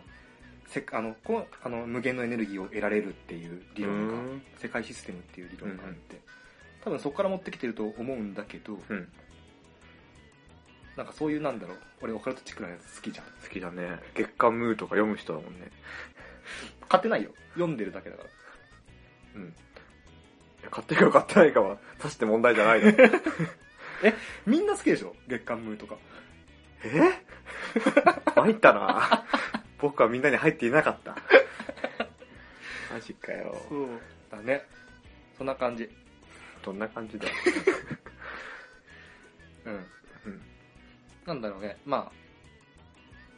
[0.68, 6.20] せあのこあの無限のエネルギーを得られるっていう理論が、うん世界システムっていう理論があって、
[6.82, 9.08] 多分そこから持ってきてると思うんだけど、うん。
[10.96, 13.26] なんかそういうなんだろう、俺オカルトチックなやつ好きじゃん。
[13.26, 14.00] 好きだね。
[14.14, 15.70] 月刊ムーとか読む人だもんね。
[16.88, 17.30] 買ってないよ。
[17.54, 18.30] 読んでるだけだから。
[19.36, 19.48] うん。
[19.48, 19.52] い
[20.62, 22.92] や買ってるか買ってないかは、さして問題じゃないの。
[24.46, 25.14] みんな好きでしょ？
[25.28, 25.96] 月刊ムーとか。
[26.84, 27.00] え？
[28.34, 29.24] 参ったな
[29.78, 31.16] 僕はみんなに入っていなかった。
[32.92, 33.54] マジかよ。
[33.68, 33.88] そう。
[34.30, 34.64] だね。
[35.36, 35.90] そんな感じ。
[36.62, 37.28] どんな感じだ？
[39.66, 39.86] うん。
[41.26, 41.34] うん。
[41.34, 41.76] なんだろうね。
[41.84, 42.12] まあ、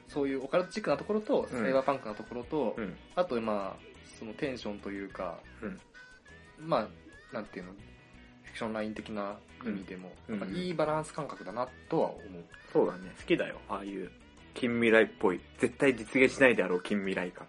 [0.09, 2.97] そういうオカルトチックなところと、うんサイバーパンクなところと、うん。
[3.15, 3.83] あとまあ、
[4.19, 5.81] そのテンションというか、うん
[6.59, 12.45] まあ、なんていうの、フィクションライン的な意味でも、うんやっぱいいバランス感覚だなとは思う。
[12.73, 13.13] そうだね。
[13.19, 13.59] 好きだよ。
[13.69, 14.11] ああいう、
[14.55, 15.41] 近未来っぽい。
[15.59, 17.47] 絶対実現しないであろう近未来感。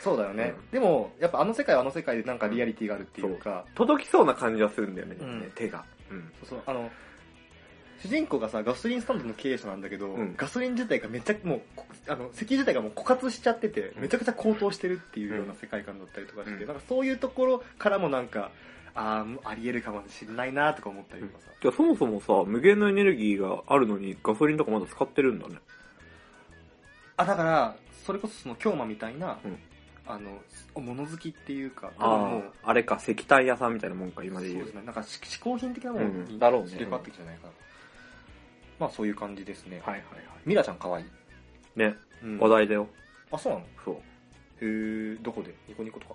[0.00, 0.54] そうだよね。
[0.56, 5.84] うんでも、やっぱあの世界はあの世界でなんかリアリティがあるっていうか、届きそうな感じはするんだよね、うん手が。
[6.10, 6.32] うん。
[6.40, 6.90] そうそう、あの、
[8.02, 18.50] 主人公がさ、ガソリンスタンドの経営者なんだけど、うんガソリン自体がめっちゃもう、こあの、石油自体がもう枯渇しちゃってて、うんめちゃくちゃ高騰してるっていうような世界観だったりとかして、うんなんかそういうところからもなんか、
[18.94, 21.50] ああ、あり得るかもしれないなとか思ったりとかさ。
[21.62, 25.56] じゃあそもそもさ、無限のエネルギーがあるのにガソリンとかまだ使ってるんだね。
[27.16, 29.58] あ、だから、それこそその京馬みたいな、うん
[30.04, 30.42] あの、
[30.74, 34.64] 物好きっていうか、あもう、あ、あれか、石炭屋さんみたいなもんか、今そうで言う。
[34.64, 37.52] ですね、なんかし嗜好品的なものうんにだろうねってきじゃないかな。
[38.78, 39.80] まあそういう感じですね。
[39.84, 41.04] はいはいはミラちゃん可愛い。
[41.04, 41.08] い。
[41.78, 42.88] ね、うん話題だよ。
[43.30, 43.64] あ、そうなの？
[43.84, 43.94] そう。
[44.60, 45.54] へーどこで？
[45.68, 46.14] ニコニコとか？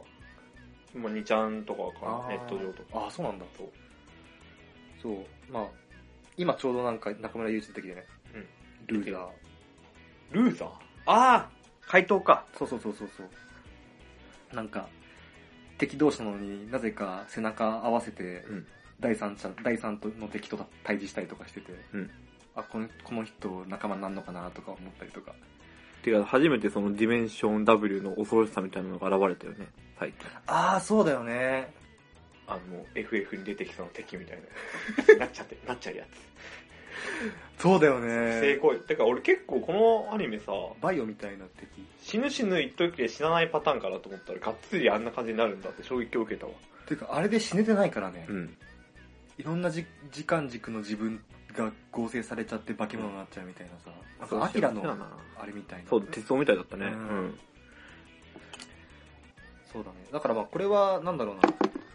[0.94, 3.08] 今、2ちゃんとかあーネット上とか。
[3.08, 3.46] あ、そうなんだ。
[3.58, 3.68] そう。
[5.02, 5.52] そう。
[5.52, 5.66] まあ、
[6.38, 8.06] 今ちょうどなんか中村祐一出てきてね。
[8.90, 8.98] うん。
[8.98, 9.30] ルーザー。
[10.32, 10.70] ルーザー？
[11.06, 11.50] ああ
[11.82, 12.46] 回答か。
[12.58, 14.56] そうそうそうそうそう。
[14.56, 14.88] なんか、
[15.78, 18.68] 敵同士なのになぜか背中合わせて、うん。
[19.00, 22.12] 第三者、第三の敵と対峙したりとかしてて、うん
[22.58, 25.34] あ、この、この人仲間になるのかなとか思ったりとか。
[26.02, 29.68] てか、初めてそのディメンション W の恐ろしさみたいなのが現れたよね、
[30.00, 30.28] 最近。
[30.48, 31.72] ああ、そうだよね。
[32.48, 34.40] あの、FF に出てきそうな敵みたい
[35.08, 35.16] な。
[35.20, 36.06] なっちゃって、なっちゃうや
[37.60, 38.54] そうだよ成ね。
[38.56, 39.74] 功てか俺結構こ
[40.10, 40.52] のアニメさ、
[40.82, 41.86] バイオみたいな敵。
[42.02, 46.54] 死ぬ死ぬ言っときで死なないパターンかなと思ったら、がっつりあんな感じになるんだって衝撃を受けたわ。
[46.88, 48.26] ていうか、あれで死ねてないからね。
[48.30, 48.58] ん。
[49.38, 51.22] いろんなじ時間軸の自分
[51.58, 53.92] が合成されちゃって化け物になっちゃうみたいなさ。
[54.20, 54.82] なんか、アキラの
[55.38, 55.90] あれみたいな。
[55.90, 56.86] そう、鉄道みたいだったね。
[56.86, 56.96] ううん
[57.28, 57.40] ん。
[59.72, 59.98] そうだね。
[60.12, 61.42] だからまあこれは、なんだろうな。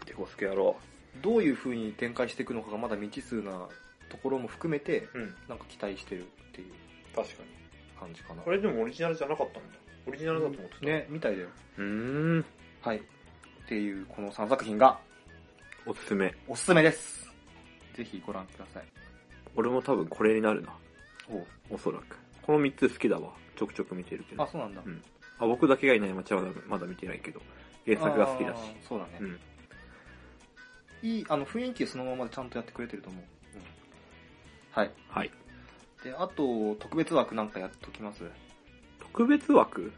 [0.05, 0.75] テコスケ野郎。
[1.21, 3.67] どういう風に展開していくのかがまだ未知数な
[4.09, 5.35] ところも含めて、うん。
[5.47, 6.73] なんか期待してるっていう
[7.15, 7.49] 確かに。
[7.99, 8.41] 感じかな。
[8.41, 9.77] これでもオリジナルじゃなかったんだ。
[10.07, 10.85] オリジナルだと思ってた。。
[10.85, 11.49] ね、みたいだよ。
[11.77, 12.45] うーん。
[12.81, 12.97] はい。
[12.97, 13.01] っ
[13.67, 14.99] ていうこの3作品が
[15.85, 16.33] おすすめ。
[16.47, 17.31] おすすめです。
[17.95, 19.02] ぜひご覧ください。
[19.55, 20.73] 俺も多分これになるな。
[21.29, 22.17] おおそらく。
[22.41, 23.31] この3つ好きだわ。
[23.55, 24.43] ちょくちょく見てるけど。
[24.43, 24.81] あ、そうなんだ。
[24.85, 25.01] うん
[25.39, 27.41] あ僕だけがいない街はまだまだ見てないけど、
[27.85, 28.59] 原作が好きだし。
[28.87, 29.11] そうだね。
[29.19, 29.39] うん。
[31.01, 33.23] いい、あの、雰囲気そのままでちゃんとやってくれてると思う。
[34.71, 34.91] はい。
[35.09, 35.31] はい。
[36.03, 38.23] で、あと、特別枠なんかやっときます？
[38.99, 39.91] 特別枠？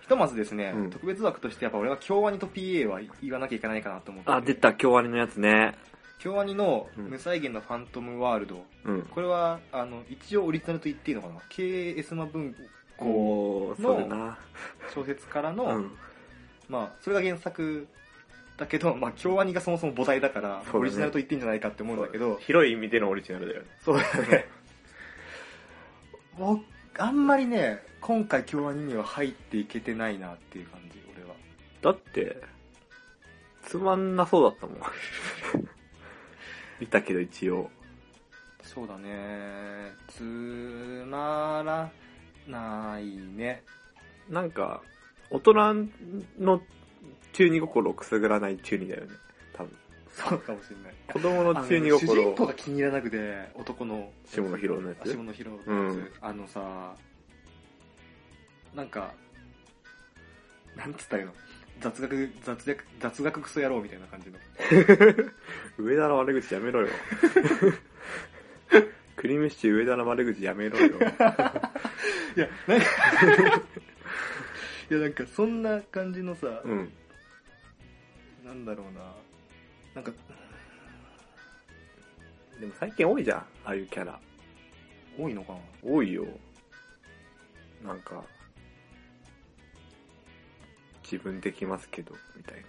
[0.00, 4.32] ひとまずですね、うん特別枠としてやっぱ俺は京アニと PA は言わなきゃいけないかなと思ってて。
[4.32, 5.74] あ、出た、京アニのやつね。
[6.22, 8.64] 京アニのうん無再現のファントムワールド。
[8.84, 9.02] うん。
[9.02, 12.54] これは、あの、一応オリジナルと言っていいのかな ?KS マ文
[12.96, 14.36] 庫の。
[14.94, 15.90] 小説からの、うん。
[16.68, 17.88] まあ、それが原作
[18.56, 23.68] だけど、まあ、京アニがそもそも母体だから、ねオリジナルと言っていいんじゃないかって思うんだけど、広い意味でのオリジナルだよね。
[23.84, 24.46] そうだね。
[26.38, 26.62] 僕、
[26.98, 31.34] あんまりね、今回京アニには入っていけてないなっていう感じ、俺は。
[31.82, 32.40] だって、
[33.64, 34.76] つまんなそうだったもん。
[36.82, 37.70] 見たけど一応。
[38.64, 39.92] そうだね。
[40.08, 40.24] つ
[41.08, 41.88] まら
[42.48, 43.06] ない
[43.36, 43.62] ね。
[44.28, 44.82] なんか、
[45.30, 45.52] 大人
[46.40, 46.60] の
[47.32, 49.10] 中二心をくすぐらない中二だよね。
[49.52, 49.76] 多分。
[50.10, 50.94] そうかもしれない。
[51.12, 54.10] 子供の中二あの主人公心が気に入らなくて、男の。
[54.26, 55.02] 下の広のやつ？
[55.02, 55.94] あ下の広のやつ。
[55.94, 56.96] うんあのさ、
[58.74, 59.14] なんか、
[60.74, 61.34] なんつったらいいの？
[61.82, 64.38] 雑学、雑学、雑学クソ野郎みたいな感じの。
[65.78, 66.88] 上田の悪口やめろよ。
[69.16, 70.86] クリームシチュー上田の悪口やめろよ。
[70.96, 72.86] いや、なんか、
[74.90, 76.92] いや、なんか、そんな感じのさ、うん。
[78.44, 79.14] なんだろうな。
[79.94, 80.12] なんか、
[82.60, 84.18] でも最近多いじゃん、ああいうキャラ。
[85.18, 86.26] 多いのかな多いよ。
[87.84, 88.24] なんか、
[91.12, 92.62] 自分できますけど、みたいな。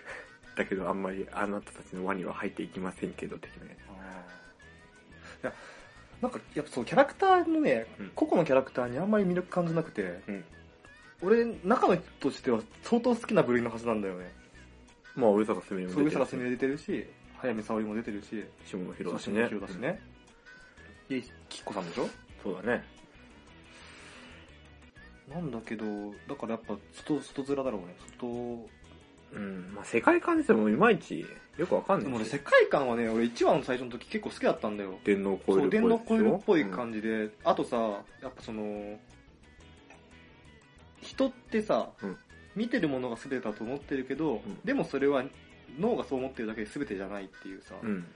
[0.56, 3.76] だけどあんまりあなたたちの輪には入っていきませんけど、的なやい
[5.42, 5.52] や、
[6.20, 10.44] なんか、やっぱそう、キャラクターのね、うん個々のキャラクターにあんまり魅力感じなくて、うん
[11.24, 14.32] 俺、中の人としては相当好きな部類のはずなんだよね。
[15.14, 15.18] つ。
[15.20, 17.06] まあ、上坂すみれも出てるし人が攻め出てるし、
[17.38, 19.46] 早見沙織も出てるし、下野広だしね。
[19.48, 20.00] 広だしね。
[21.08, 22.08] で、きっこさんでしょ？
[22.42, 22.84] そうだね。
[25.34, 25.84] なんだけど、
[26.28, 27.96] だからやっぱ、外、外面だろうね。
[28.18, 28.68] 外、
[29.34, 29.72] うん。
[29.74, 31.24] まあ、世界観自体もいまいち
[31.56, 34.98] よくわかんでも俺、ないし世界観はね、俺1話の最初の時結構好きだったんだよ。
[35.04, 36.70] 電脳コイそう、ルっぽい電脳コイルっぽいじ。
[36.70, 37.76] 感じで、あとさ、
[38.22, 38.98] やっぱその、
[41.00, 42.16] 人ってさ、うん
[42.54, 45.24] 見てるものが全てだと思ってるけど、んでもそれは
[45.78, 48.06] 脳がそう思ってるだけで全てじゃないっていうさ、うん。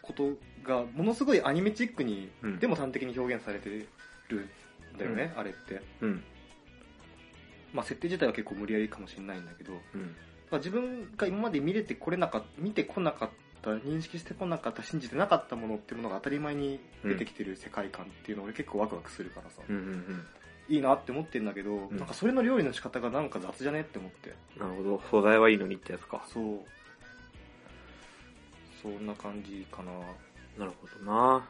[0.00, 0.30] こと
[0.62, 3.86] がものすごいアニメチックに、うんでも端的に表現されて
[4.28, 4.48] る
[4.94, 5.82] んだよね、あれって。
[6.00, 6.24] うん。
[7.76, 10.16] まあ設定自体は結構無理やりかもしれないんだけど、うん。
[10.50, 13.28] まあ自分が今まで見れてこれなかった、見てこなかっ
[13.60, 19.76] た、認識してこなかった、信じてなかったものっていうものが当たり前に出てきてる世界観っていうのを俺結構ワクワクするからさ、うん。
[19.76, 20.26] うん。
[20.68, 24.34] いいなって思ってんだけど、んなんかそれの料理の仕方がなんか雑じゃねって思って。
[24.58, 25.02] なるほど。
[25.10, 26.24] 素材はいいのにってやつか。
[26.32, 26.60] そう。
[28.82, 29.92] そんな感じかな。
[30.58, 31.46] なるほどな。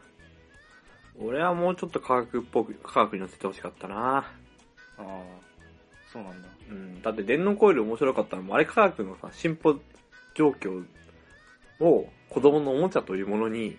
[1.18, 4.30] 俺はもうちょっと科学っぽく、科学に乗せてほしかったな。
[6.16, 6.48] そうなんだ。
[6.70, 7.02] うん。
[7.02, 9.78] だって電脳コイル面白かったのも、あれ科学のさ、進歩
[10.34, 10.82] 状況
[11.80, 13.76] を子供のおもちゃというものに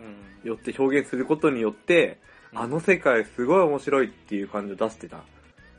[0.00, 0.48] うん。
[0.48, 2.18] よって表現することによって、
[2.52, 5.20] あの世界すごい面白いっていう感じを出してた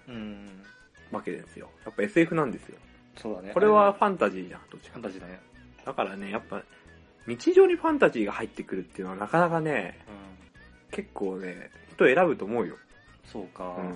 [0.07, 0.47] うん。
[1.11, 1.69] わけですよ。
[1.85, 2.77] やっぱ SF なんですよ。
[3.17, 3.51] そうだね。
[3.53, 5.03] これはファンタジーじゃん、どっちかファン。
[5.03, 5.41] タジーだね。
[5.85, 6.63] だからね、やっぱ、
[7.27, 10.95] 日常にファンタジーが入ってくるっていうのはなかなかね、うん。
[10.95, 12.77] 結構ね、人選ぶと思うよ。
[13.25, 13.75] そうか。
[13.77, 13.95] うん。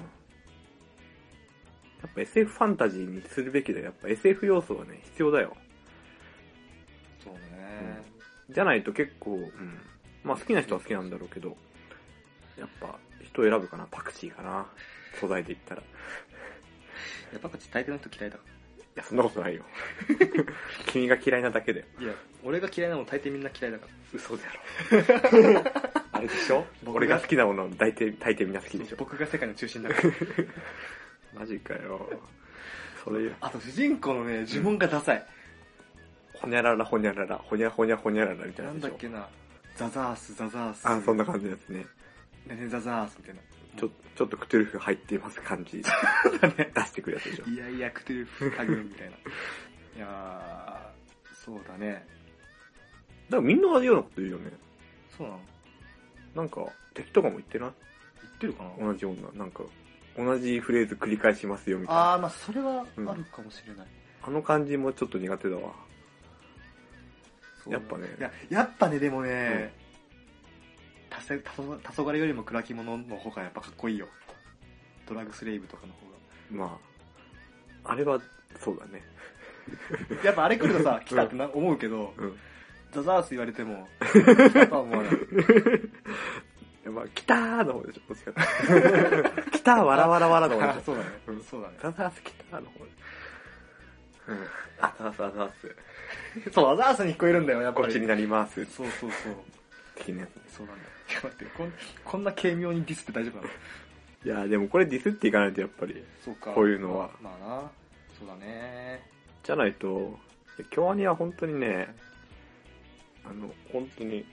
[2.06, 3.86] やっぱ SF ファンタジーにするべきだよ。
[3.86, 5.56] やっぱ SF 要素はね、必要だよ。
[7.24, 7.40] そうね。
[8.50, 9.50] じゃないと結構、うん。
[10.24, 11.58] まあ好きな人は好きなんだろうけど、
[12.58, 14.68] やっぱ人選ぶかな、パクチーかな。
[15.20, 15.82] 素材で言ったら。
[15.82, 15.86] い
[17.34, 18.44] やっぱこっち大抵の人嫌いだか
[18.96, 19.64] や、そんなことないよ。
[20.88, 21.86] 君が嫌いなだけだよ。
[21.98, 22.04] ら。
[22.04, 23.92] いや、俺が嫌いなの大抵みんな嫌いだから。
[24.14, 25.64] 嘘だろ。
[26.14, 26.66] あれでしょ？
[26.86, 28.96] 俺が好きなもの大抵、大抵みんな好きでしょ？
[28.98, 30.10] 僕が世界の中心だから。
[31.38, 32.10] マジかよ。
[33.04, 35.26] それ、あと主人公のね、呪文がダサい。
[36.34, 38.82] ほにゃららほにゃらら、ほにゃほにゃほにゃららみたいななん。
[38.82, 39.28] だっけな。
[39.76, 40.86] ザザース、ザザース。
[40.88, 41.86] あ、そんな感じですね。
[42.48, 43.42] ねねザザースみたいな。
[43.78, 45.82] ちょ、ちょっとクトゥルフ入っています感じ。
[45.82, 47.46] 出してくるやつでしょ。
[47.46, 49.16] いやいや、クトゥルフタグみたいな。
[49.98, 52.06] いやー、そうだね。
[53.30, 54.52] だからみんな同じようなこと言うよね。
[55.18, 55.40] そうなの？
[56.36, 57.72] なんか、敵とかも言ってない？
[58.22, 58.86] 言ってるかな？
[58.88, 59.64] 同じような、なんか、
[60.18, 62.14] 同じフレーズ繰り返しますよみたいな。
[62.14, 63.88] あー、まあそれはあるかもしれない。
[64.22, 65.74] あの感じもちょっと苦手だわ。
[67.68, 69.74] やっぱねいや、やっぱね、でもね、
[71.10, 74.08] たせ、たそ、黄昏よりも暗き者の方がやっぱかっこいいよ。
[75.08, 76.06] ドラッグスレイブとかの方
[76.52, 76.78] ま
[77.84, 78.20] あ、あれは、
[78.60, 79.02] そうだね。
[80.20, 80.24] が。
[80.26, 82.38] やっぱあれ来るとさ、来たってな思うけど、うん。
[82.92, 85.14] ザザース言われても、来たとは思わない。
[86.92, 89.52] まあ、来たーの方でしょ、どっちかって。
[89.58, 90.82] 来たー、わらわらわらの方でしょ。
[90.82, 91.44] そうだねうん。
[91.44, 91.76] そうだね。
[91.82, 92.92] ザザース来たーの方で。
[94.28, 94.48] うん。
[94.80, 96.52] あ、ザース、ザース。
[96.54, 97.86] そう、ザザースに聞こえるんだよ、やっぱり。
[97.86, 98.64] こっちになります。
[98.66, 99.34] そうそうそう。
[99.96, 100.56] 的なやつ。
[100.58, 100.90] そうなんだよ。
[101.10, 101.74] いや待って、こん
[102.04, 103.50] こんな軽妙にディスって大丈夫なの？
[104.26, 106.04] いや、でもこれディスっていかないとやっぱり。
[106.24, 106.52] そうか。
[106.52, 107.72] こういうのはまあな。
[108.20, 109.04] そうだね。
[109.44, 110.18] じゃないと、
[110.72, 111.94] 京アニは本当にね、
[113.24, 114.26] あの、本当に、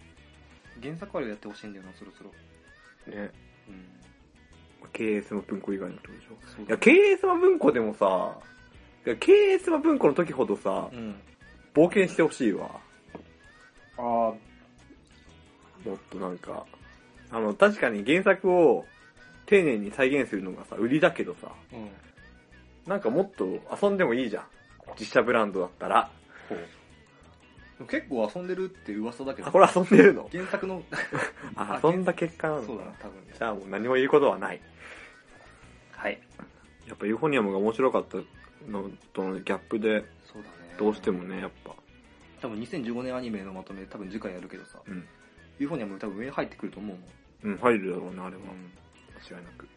[0.83, 2.31] 原作割りやってほしいんだよな、そろそろ。
[3.15, 3.31] ね、
[3.69, 4.89] うん。
[4.93, 6.57] 経営スマ文庫以外のってことでしょ。
[6.57, 8.39] そういや、経営スマ文庫でもさ、
[9.07, 11.15] いや経営スマ文庫の時ほどさ、うん。
[11.75, 12.69] 冒険してほしいわ。
[13.99, 14.37] あも
[15.95, 16.67] っとなんか、
[17.31, 18.85] あの、確かに原作を
[19.47, 21.91] 丁寧に再現するのがさ、売りだけどさ、あ、うん。
[22.87, 24.45] なんかもっと遊んでもいいじゃん。
[24.99, 26.11] 実写ブランドだったら。
[26.49, 26.59] ほう。
[27.87, 29.49] 結構遊んでるって噂だけど。
[29.49, 30.29] あ、これ遊んでるの？
[30.33, 30.83] 原作の、
[31.57, 32.61] あ、遊んだ結果なの？
[32.61, 33.35] かそうだな、多分ね。
[33.39, 34.61] じゃあもう何も言うことはない。
[35.93, 36.21] はい。
[36.87, 38.19] やっぱユーフォニアムが面白かった
[38.69, 40.75] のとのギャップで、そうだね。
[40.79, 41.75] どうしてもね、やっぱ。
[42.41, 45.07] 多分2015年アニメのまとめ多分次回やるけどさ、うん。
[45.59, 47.55] ユーフォニアム多分上に入ってくると思うもん。
[47.55, 48.43] うん、入るだろうね、あれは。
[48.43, 48.73] うん。
[49.31, 49.69] 間違いなく。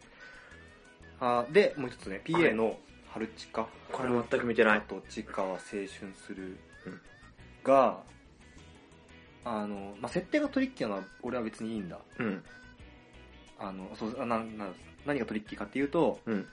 [1.20, 2.78] あで、もう一つね、PA の
[3.08, 3.68] 春チカ。
[3.92, 6.58] これ全く見てないあと、チカは青春するうん。
[7.66, 8.02] が、
[9.44, 11.98] あの、まあ、設定がトリッキーなのは俺は別にいいんだ。
[12.18, 12.42] うん。
[13.58, 14.68] あの、そう、あな、な、
[15.04, 16.46] 何がトリッキーかっていうと、うん。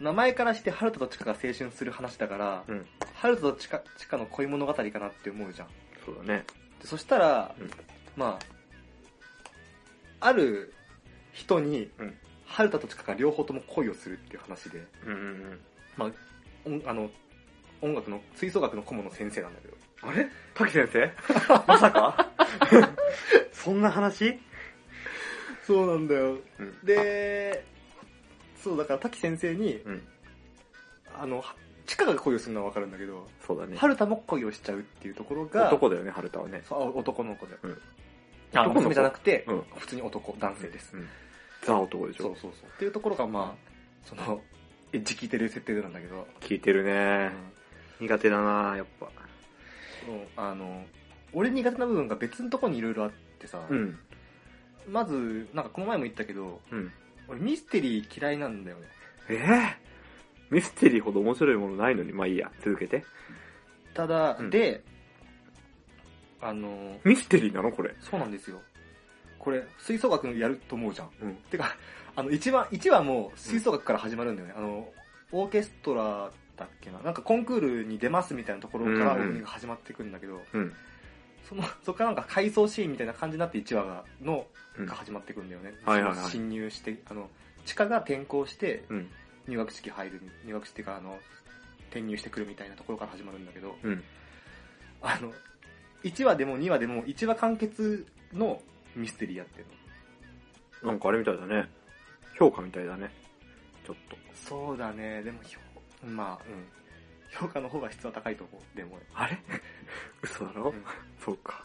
[0.00, 2.86] 名前からして春田とチカが青春する話だから、うん。
[3.14, 5.68] 春田とチカチカの恋物語かなって思うじゃん。
[6.04, 6.44] そうだね。
[6.80, 7.70] でそしたら、うん
[8.16, 8.38] ま
[10.20, 10.74] あ、ある
[11.32, 12.14] 人に、うん
[12.50, 15.60] 春田とチカが両方とも恋をするっていう話で、うんうんうん。
[15.96, 16.10] まあ、
[16.66, 17.08] 音あの、
[17.82, 19.76] 音楽の、吹奏楽の顧問の先生なんだけど。
[20.02, 20.28] あれ？
[20.54, 21.12] 滝先生？
[21.66, 22.30] まさか？
[23.52, 24.38] そんな話？
[25.66, 26.38] そうなんだよ。
[26.58, 26.78] うん。
[26.84, 27.64] で、
[28.56, 30.02] そう、だから滝先生に、うん。
[31.18, 31.44] あの、
[31.86, 33.76] チカが恋をするのはわかるんだけど、そうだね。
[33.76, 36.62] 春田も恋をしちゃうっていうところが、男だよね、春田はね。
[36.68, 37.56] そうあ男の子で。
[37.62, 37.78] うん
[38.52, 40.96] あ、男の子娘じゃなくて、うん普通に男、男性です。
[40.96, 41.08] うん。
[41.62, 42.70] ザ男でしょそうそうそう。
[42.74, 44.40] っていうところが、まあ、その、
[44.92, 47.32] エッジ聞いてる設定なんだけど、聞いてるうねん。
[48.00, 49.06] 苦手だなやっぱ。
[50.06, 50.84] そうあの、
[51.32, 53.98] 俺苦手な部分が別のところにいろいろあってさ、うん。
[54.88, 56.90] まず、なんかこの前も言ったけど、うん。
[57.28, 58.86] 俺ミステリー嫌いなんだよね。
[59.28, 63.04] えぇ、ミステリーほど面白いものないのに、まあいいや、続けて。
[63.94, 64.82] ただ、うんで、
[66.40, 67.70] あの、ミステリーなの？
[67.70, 67.94] これ。
[68.00, 68.60] そうなんですよ。
[69.38, 71.10] これ、吹奏楽やると思うじゃん。
[71.22, 71.34] うん。
[71.50, 71.76] てか、
[72.16, 74.54] あの、一番、一話も吹奏楽から始まるんだよね。
[74.56, 74.92] あの、
[75.32, 77.00] オーケストラだっけな。
[77.00, 80.72] なんかコンクールに出ますみたいなところからオープニングが始まってくるんだけど、うん。
[81.48, 84.46] その、そこからなんか回想シーンみたいな感じになって1話が、の、
[84.78, 85.74] うんが始まってくるんだよね。
[85.84, 87.28] はいはいはい侵入して、あの、
[87.64, 89.10] 地下が転校してうん。
[89.48, 91.18] 入学式入る、入学式っていうか、あの、
[91.88, 94.02] 転入してくるみたいなところから始まるんだけど、うん。
[95.02, 95.32] あの、
[96.04, 98.62] 1話でも2話でも1話完結の
[98.94, 99.66] ミステリーやってる
[100.82, 100.90] の。
[100.90, 101.68] なんかあれみたいだね。
[102.38, 103.10] 評価みたいだね。
[103.86, 104.16] ちょっと。
[104.34, 105.58] そうだね、でも評、
[106.04, 106.66] まあ、うん。
[107.30, 108.76] 評価の方が質は高いと思う。
[108.76, 109.38] でも、あれ？
[110.22, 110.84] 嘘だろ、うん
[111.18, 111.64] そうか。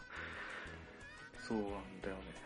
[1.40, 1.70] そうなん
[2.02, 2.36] だよね。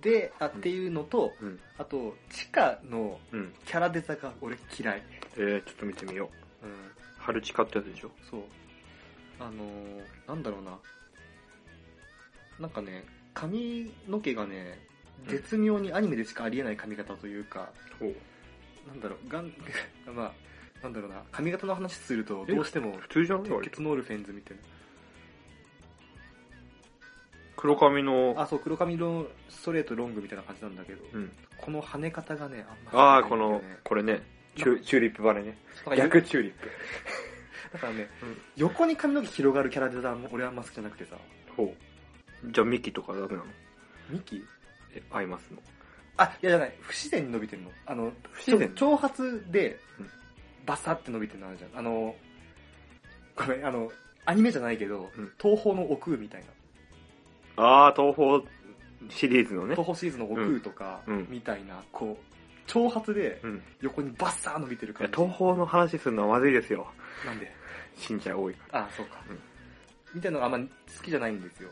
[0.00, 1.60] で、あ、っていうのと、うん。
[1.78, 3.54] あと、地下のうん。
[3.64, 5.02] キャラデザが俺嫌い。
[5.36, 6.30] えー、ちょっと見てみよ
[6.62, 6.66] う。
[6.66, 6.74] うん。
[7.18, 8.10] 春チカってやつでしょ？
[8.30, 8.42] そう。
[9.40, 10.78] あのー、なんだろうな。
[12.60, 14.78] なんかね、髪の毛がね、
[15.26, 18.14] 絶妙にアニメでしかありえない髪型というか、ほう。
[18.88, 19.52] なんだろう、がん、
[20.14, 20.32] まあ、
[20.82, 23.50] なんだろうな、髪型の話すると、どうしても、普通じゃない？
[23.60, 24.62] 鉄血のオルフェンズみたいな。
[27.56, 31.32] 黒髪の、あ、そう、黒髪のストレートロングみたいな感じなんだけど、うん。
[31.56, 34.22] この跳ね方がね、あんまああ、このこれね、
[34.56, 35.56] チュチューリップバレね。
[35.96, 36.68] 逆チューリップ。
[37.72, 41.16] だからね、うん横に髪の毛広がるキャラデザも俺はあんま好きじゃなくてさ、
[41.56, 41.74] ほ
[42.44, 42.50] う。
[42.52, 43.44] じゃあミキとかダメなの？
[44.10, 44.44] ミキ？
[44.94, 45.62] え、アイマスの？
[46.16, 47.70] あ、いやじゃない、不自然に伸びてんの。
[47.86, 50.10] あの、不自然長髪でうん、
[50.66, 51.78] バサって伸びてるのあるじゃん。
[51.78, 52.14] あの、
[53.36, 53.90] ごめん、あの、
[54.24, 56.44] アニメじゃないけど、うん東宝の奥みたい
[57.56, 57.62] な。
[57.64, 58.40] ああ、東宝
[59.10, 59.78] シリーズのね東。
[59.78, 62.24] 宝シリーズの奥とかうんうん、みたいな、こう、
[62.66, 63.56] 長髪でうん。
[63.56, 65.14] い横にバッサー伸びてるや感じ。
[65.16, 66.86] 東宝の話するのはまずいですよ。
[67.26, 67.52] なんで？
[67.96, 69.22] 信者多いかあ、そうか。
[69.28, 69.38] うん
[70.14, 71.68] みたいなのがあんま好きじゃないんですよ。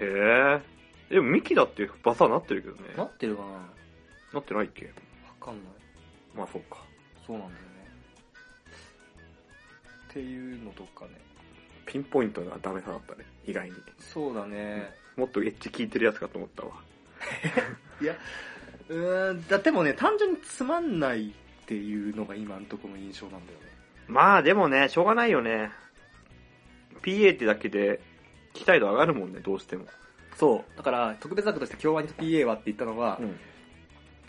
[0.00, 0.06] ら。
[0.06, 0.75] へえ。
[1.10, 2.94] でもミキだってバサなってるけどね。
[2.96, 3.48] なってるかな？
[3.48, 3.60] わ
[4.34, 4.90] なってないっけ？
[5.40, 5.64] かんない。
[6.34, 6.78] まあそっか。
[7.26, 7.66] そうなんだよね。
[10.10, 11.12] っていうのとかね。
[11.86, 13.24] ピンポイントなダメさだったね。
[13.46, 13.76] 意外に。
[13.98, 14.90] そうだね。
[15.16, 16.72] もっとエッジ効いてるやつかと思ったわ。
[18.02, 18.16] いや、
[18.88, 21.32] うーん、だでもね、単純につまんないっ
[21.66, 23.66] ていうのが今のところの印象なんだよね。
[24.08, 25.70] まあでもね、しょうがないよね。
[27.02, 28.00] PA ってだけで
[28.52, 29.86] 期待度上がるもんね、どうしても。
[30.36, 30.76] そう。
[30.76, 33.38] だから、特別枠として京アニと PA はって言ったのは、ん。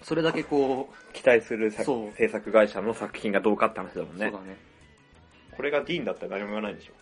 [0.04, 4.40] それだけこう、期待する作そう制作会社の作品がどうかって話だもんねそう。
[4.40, 4.58] だね。
[5.56, 6.94] これがディーンだったら誰も言わないでしょ。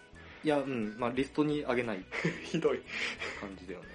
[0.43, 2.03] いや、うん、まあリストに上げない
[2.45, 2.81] ひどい。
[3.41, 3.85] 感じだよね。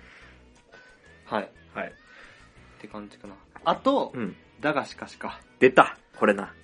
[1.25, 1.45] はい。
[1.45, 1.93] っはい。
[2.81, 3.35] て感じかな。
[3.65, 4.37] あと、うん。
[4.61, 5.41] だがしかしか。
[5.59, 6.55] 出たこれな。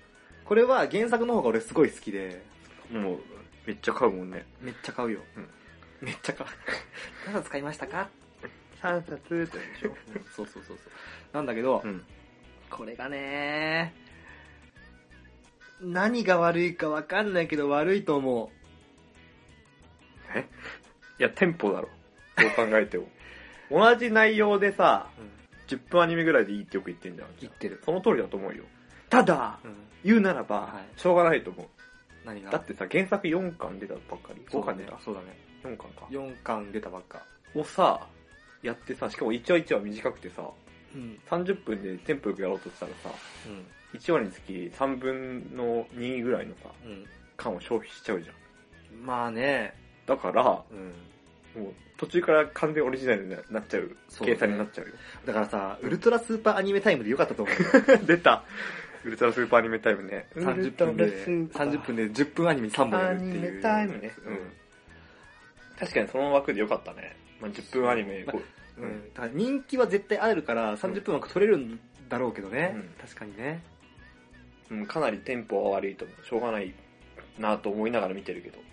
[0.44, 2.42] これは原作の方が俺すごい好きで、
[2.90, 3.18] もう、
[3.66, 4.44] めっちゃ買うもんね。
[4.60, 5.20] めっちゃ買うよ。
[5.36, 5.48] うん
[6.02, 6.50] めっちゃ買う。
[7.24, 8.10] 何冊買いましたか？
[8.86, 9.96] 3冊でしょ。
[10.34, 10.78] そうそうそうそう。
[11.32, 12.04] なんだけど、うん。
[12.70, 13.94] これがね
[15.80, 18.50] 何が悪いかわかんないけど悪いと思
[20.34, 20.46] え？
[21.18, 21.88] いや、テンポだろ。
[22.36, 23.06] どう考えても。
[23.70, 25.22] 同じ内容でさ、う。
[25.22, 25.30] うん。
[25.66, 27.28] 10分アニメぐらいでいいってよく言ってんじゃん。
[27.40, 27.80] 言ってる。
[27.84, 28.64] その通りだと思うよ。
[29.10, 29.74] ただ、うん。
[30.04, 31.66] 言うならば、はいしょうがないと思う。
[32.24, 32.50] 何が？
[32.50, 34.42] だってさ、原作4巻出たばっかり。
[34.42, 34.98] 5そうだね巻出た。。
[35.00, 35.38] そうだね。
[35.64, 36.06] 4巻か。
[36.10, 37.22] 4巻出たばっか。
[37.54, 38.06] をさ、
[38.62, 40.48] やってさ、しかも1話1話短くてさ、
[40.94, 41.18] うん。
[41.28, 43.10] 30分でテンポよくやろうとしたらさ、
[43.46, 43.98] うん。
[43.98, 47.04] 1話につき3分の2ぐらいのさ、うん。
[47.36, 49.04] 巻を消費しちゃうじゃん。
[49.04, 49.74] まあね、
[50.06, 50.74] だから、う
[51.60, 51.62] ん。
[51.62, 54.92] もう途中から完全オリジナルになっちゃう、そうね計算になっちゃうよ。
[55.24, 57.98] だからさ、ウルトラスーパーアニメタイムでよかったと思うよ。
[58.04, 58.44] 出た
[59.04, 60.26] ウルトラスーパーアニメタイムね。
[60.34, 63.32] 30分で、30分で10分アニメに3本やるっていう。
[63.32, 64.38] アニメタイムねうん。
[65.78, 67.16] 確かにその枠でよかったね。
[67.40, 68.40] まあ、10分アニメ、こ
[68.78, 69.08] ううん。
[69.14, 72.72] だから人気は絶対あるから30分枠取れるんだろうけどね。
[72.74, 73.62] うん確かにね。
[74.70, 76.26] うん、かなりテンポは悪いと思う。
[76.26, 76.74] しょうがない
[77.38, 78.58] なと思いながら見てるけど。
[78.58, 78.64] うん。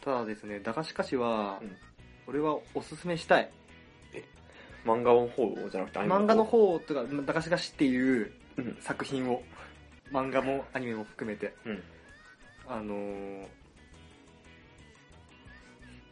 [0.00, 1.76] ただですね、駄菓子菓子は、うん
[2.24, 3.50] 俺はおすすめしたい。
[4.84, 9.42] 漫画の方じゃなくてアニメ漫画の方とか、駄菓子菓子っていううん作品を、
[10.12, 11.82] 漫画もアニメも含めて、うん。
[12.68, 13.46] あのー、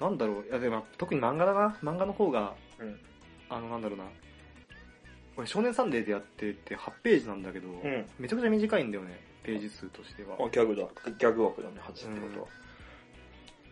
[0.01, 2.99] なんだろう、いやでも特に漫画だな、漫画の方が、うん。
[3.51, 4.05] あのなんだろうな、
[5.37, 8.07] これ少年サンデーでやってて8ページなんだけど、うん。
[8.19, 10.37] めちゃくちゃ短いんだよね、ページ数としては。
[10.41, 10.85] あ、ギャグだ。
[11.19, 12.47] ギャグ枠だね、8ってことは。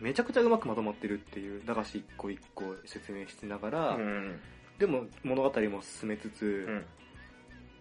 [0.01, 4.41] めちゃくちゃうまくまとまってるっていう、駄菓子一個一個説明しながら、うん。
[4.79, 6.85] でも物語も進めつつ、うん。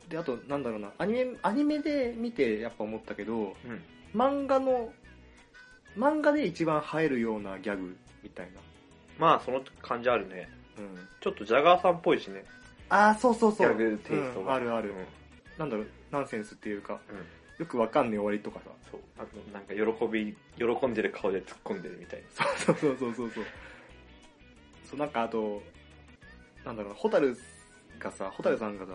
[0.09, 3.81] で、あと、なんだろうな、アニメ、アニメで見てやっぱ思ったけど、うん。
[4.15, 4.91] 漫画の、
[5.95, 8.61] 漫画で一番映えるようなギャグみたいな。
[9.17, 10.49] まあ、その感じあるね。
[10.77, 11.07] うん。
[11.21, 12.43] ちょっとジャガーさんっぽいしね。
[12.89, 13.75] ああ、そうそうそう。
[13.77, 14.57] ギャグテイストが。
[14.57, 14.95] うんあるある、うん。
[15.57, 18.69] なんだろう、ナンセンスっていうか、うんよくわかんねえ終わりとかさ。
[18.91, 19.01] そう。
[19.17, 22.27] あと、なんか喜び、喜んでる顔で突っ込んでるみたいな。
[22.55, 23.45] そうそうそうそうそう。
[24.85, 25.61] そう、なんかあと、
[26.63, 27.35] なんだろうな、ホタル
[27.97, 28.91] がさ、ホタルさんがさ、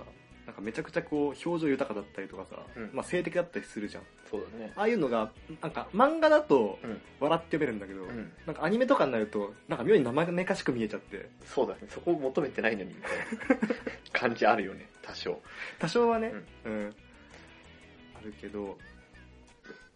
[0.47, 4.03] なんかめちゃくちゃこう、表情豊かだったりとかさ、うんまあ性的だったりするじゃん。
[4.31, 4.73] そうだね。
[4.75, 5.31] ああいうのが、
[5.61, 8.33] なんか漫画だとうん、笑って読めるんだけど、うん。
[8.47, 11.81] なんかアニメとかになると、なんか妙に生めかしく見えちゃって、そうだね。
[11.89, 13.11] そこを求めてないのに、みたい
[14.13, 15.41] な感じあるよね、多少。
[15.79, 16.33] 多少はね、
[16.65, 16.95] うん、
[18.17, 18.79] あるけど、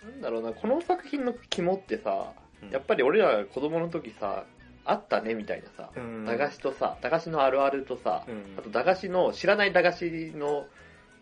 [0.02, 4.44] なんだろうな、この作品の肝ってさ、うんやっぱり俺らが子供の時さ、
[4.86, 6.24] あったねみたいなさ、うん。
[6.24, 8.54] 駄菓子とさ、駄菓子のあるあるとさ、うん。
[8.58, 10.66] あと駄菓子の、知らない駄菓子の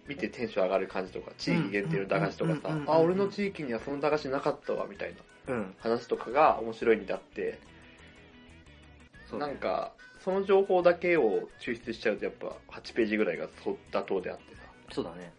[0.06, 5.14] 見てテンション上がる感じとか、地域限定の駄菓子とかさあ、俺の地域にはその駄菓子なかったわ、みたい
[5.46, 5.54] な。
[5.54, 7.58] うん、話とかが面白いんだって、
[9.28, 9.46] そうね。
[9.46, 9.92] なんか、
[10.24, 15.34] その情報だけを抽出しちゃうとやっぱ8ページぐらいが妥当であってさ、そうだね。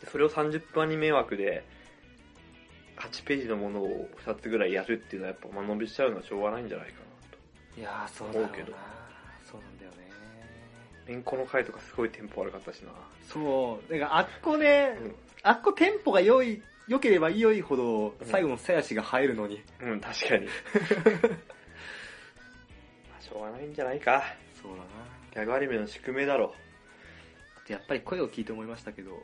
[0.00, 1.64] でそれを30分アニメ枠で、
[2.96, 6.98] 8ページのものを2つぐらいやるっていうのはやっぱ間延びしちゃうのはしょうがないんじゃないかな。
[7.00, 7.07] と。
[7.78, 8.76] いやー、そうだろうな思うけど
[11.08, 12.90] めんこの回とかすごいテンポ悪かったしな。
[13.26, 13.92] そう。
[13.92, 19.62] だからあっこね、うんあっこテンポが良い、良ければ良いほどうん最後の鞘足が入るのに。
[19.80, 20.46] うん、確かに。
[23.08, 24.22] まあしょうがないんじゃないか。
[24.60, 24.84] そうだな。
[25.32, 26.54] ギャグアニメの宿命だろ。
[27.56, 29.22] あとやっぱり声を聞いて思いましたけど、ん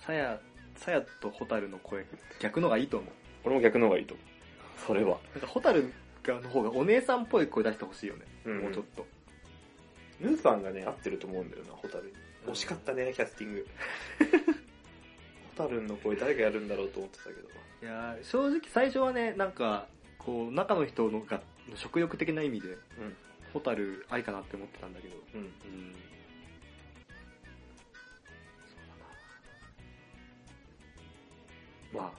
[0.00, 0.38] さや、
[0.76, 2.04] さやとホタルの声、
[2.40, 3.12] 逆のがいいと思う。
[3.44, 4.26] 俺も逆の方がいいと思う。
[4.86, 5.18] それは。
[5.32, 5.60] なんかホ
[6.28, 8.24] の方がお姉さんっぽい声出してほしいよね。
[8.44, 9.06] うんもうちょっと。
[10.20, 12.12] ヌーさんがね、合ってると思うんだよな、ホタルに。
[12.46, 13.66] 惜しかったね、キャスティング。
[15.56, 17.48] ホタルンの声誰がやるんだろうと思ってたけど。
[17.82, 19.86] いやー正直最初はね、なんか、
[20.18, 21.40] こう、中の人のが、
[21.74, 22.78] 食欲的な意味で、うん。
[23.52, 25.16] ホタルありかなって思ってたんだけど。
[25.34, 25.40] うん。
[25.40, 25.50] うん。
[31.92, 32.10] まあ、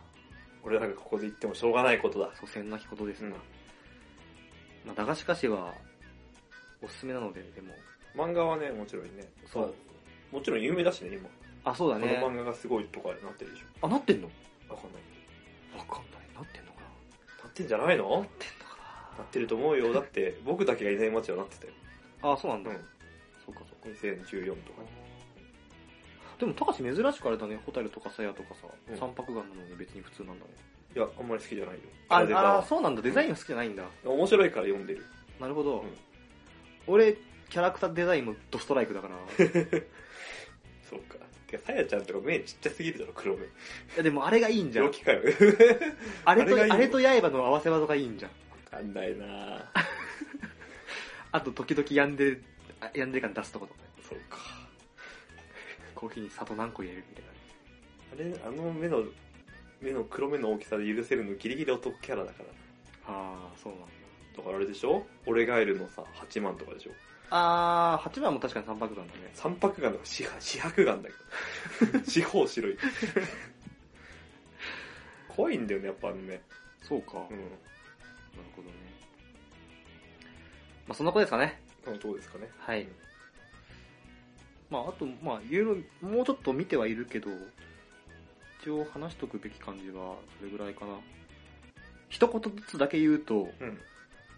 [0.63, 2.31] 俺らがここで言ってもしょうがないことだ。
[2.39, 3.29] 祖先なきことですが。
[3.29, 3.52] うん
[4.85, 5.73] まあ、駄菓子菓子は、
[6.81, 7.73] おすすめなので、でも。
[8.15, 9.31] 漫画はね、もちろんね。
[9.51, 9.71] そうまあ
[10.33, 11.29] もちろん有名だしね、今。
[11.63, 12.19] あ、そうだね。
[12.21, 14.27] この漫画がすごいとかなってるでしあ、なってんの？
[14.27, 14.73] ょ。
[14.73, 15.79] わかんない。
[15.79, 16.35] わかんない。
[16.35, 16.81] なってんのか
[17.43, 17.49] な？
[17.49, 18.09] ってんじゃないの？
[18.09, 18.77] ななってんのか
[19.19, 19.23] な？
[19.23, 19.93] ってると思うよ。
[19.93, 21.73] だって、僕だけがいない街はなってたよ。
[22.23, 22.71] なあ、そうなんだ。
[22.71, 22.77] うん。
[23.45, 23.99] そうかそうか。
[24.05, 24.81] 2014とか。
[26.39, 30.51] でも、高橋珍しくあれだね、ホタルとかサヤとかさ、うん三白眼なのに別に普通なんだね。
[30.95, 31.81] いや、あんまり好きじゃないよ。
[32.09, 33.01] あ、あ、そうなんだ。
[33.01, 33.83] デザインは好きじゃないんだ。
[34.05, 35.05] 面白いから読んでる。
[35.39, 35.79] なるほど。
[35.81, 35.89] うん
[36.85, 37.13] 俺、
[37.49, 39.15] キャラクターデザインもドストライクだから。
[39.15, 39.19] い
[40.83, 41.15] そうか。
[41.47, 43.45] てか、さやちゃんとか目ちっちゃすぎるだろ、黒目。
[43.95, 44.99] や、でもあれがいいんじゃん病。
[44.99, 45.21] 気かよ。
[46.25, 46.75] あれと、あれがいいの？
[46.75, 48.31] あれと刃の合わせ技がいいんじゃん。
[48.31, 49.71] わかんないな
[51.31, 52.43] あと、時々病んでる、
[52.81, 53.73] あ病んでる感出すとこと。
[54.09, 54.37] そうか。
[55.95, 58.35] コーヒーに砂糖何個入れるみたいな。
[58.41, 59.05] あれ、あの目の、
[59.83, 62.45] 目の黒目の大きさで許せるのギリギリ男キャラだから。
[63.07, 63.87] あー、そうなんだ。
[64.37, 65.05] だからあれでしょ？
[65.25, 66.91] 俺ガエルのさ、8万とかでしょ？
[67.29, 69.31] あー、8番も確かに三白眼だね。
[69.33, 71.99] 三白眼とか四四白眼だけど。
[72.09, 72.77] 四方白い。
[75.29, 76.39] 怖いんだよね、やっぱあの目。
[76.81, 77.13] そうか。
[77.13, 77.37] うん。
[77.37, 77.49] なる
[78.55, 78.73] ほどね。
[80.87, 81.59] まあ、そんなことですかね。
[81.83, 82.49] そのとこですかね。
[82.59, 82.87] はい。
[84.69, 87.29] まあ、あと、まあ、いろいろ、もうちょっと見てはいるけど、
[88.63, 90.93] 一応話しとくべき感じは、それぐらいかな。
[92.07, 93.77] 一言ずつだけ言うと、うん。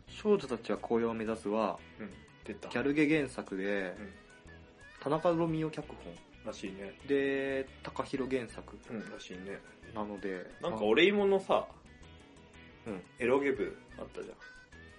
[0.08, 2.10] 少女たちは紅葉を目指すは、うん。
[2.48, 4.10] ギャルゲ原作で、うん
[5.02, 6.14] 田中ロミオ脚本。
[6.48, 6.94] らしいね。
[7.08, 9.60] で、高弘原作うん、らしいね。
[9.94, 11.68] なので、なんか俺芋のさ、
[12.88, 13.02] うん。
[13.20, 14.32] エロゲ部あったじ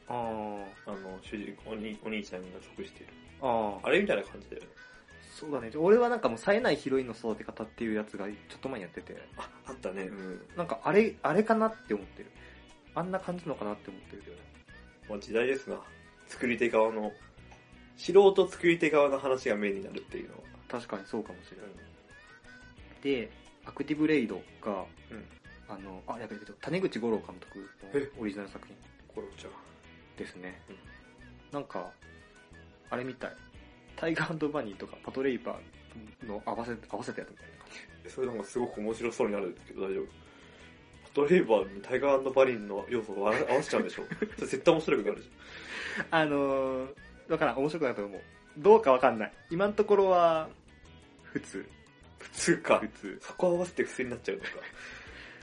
[0.07, 0.95] あゃん。
[0.95, 3.07] あの、主人公、お兄お兄ちゃんが属してる。
[3.43, 4.69] あ、ああ、あれみたいな感じだよね。
[5.39, 5.71] そうだね。
[5.77, 10.05] 俺はなんかもう冴えないヒロインの育て方っていうやつがちょっと前にやってて、あ、あったね。
[10.05, 10.41] うん。
[10.57, 12.31] なんかあれ、あれかなって思ってる。
[12.95, 14.43] あんな感じのかなって思ってるけどね。
[15.11, 15.79] まあ時代ですな。
[16.27, 17.13] 作り手側の、
[17.99, 20.41] 素人作り手側の話がメインになるっていうのは。
[20.69, 21.67] 確かにそうかもしれない。
[23.03, 23.31] で、
[23.67, 25.25] アクティブレイドが、うん
[25.69, 28.11] あの、あ、やべえ、谷口五郎監督え？
[28.17, 28.75] のオリジナル作品
[29.15, 29.51] コロちゃん。
[30.17, 30.63] ですね。
[30.71, 30.77] うん
[31.53, 31.93] なんか、
[32.91, 33.31] あれみたい。
[33.97, 37.69] タイガーバニーとかパトレイバーの合わせ、合わせたやつみたいな感
[38.05, 38.11] じ。
[38.11, 40.05] それなんかすごく面白そうになるけど大丈夫？
[40.05, 40.09] パ
[41.15, 44.03] トレイバーにタイガーバリンの要素を合わせちゃうんでしょ
[44.37, 45.31] それ絶対面白くなるじ
[46.11, 46.95] あのー、
[47.31, 48.21] だからん面白くなると思う。
[48.59, 49.33] どうかわかんない。
[49.51, 50.49] 今のところは、
[51.23, 51.59] 普通。
[51.59, 51.67] ゃん。
[52.19, 52.89] 普通か普。
[52.89, 53.19] 通。
[53.23, 54.49] そこ合わせて普通になっちゃうのか。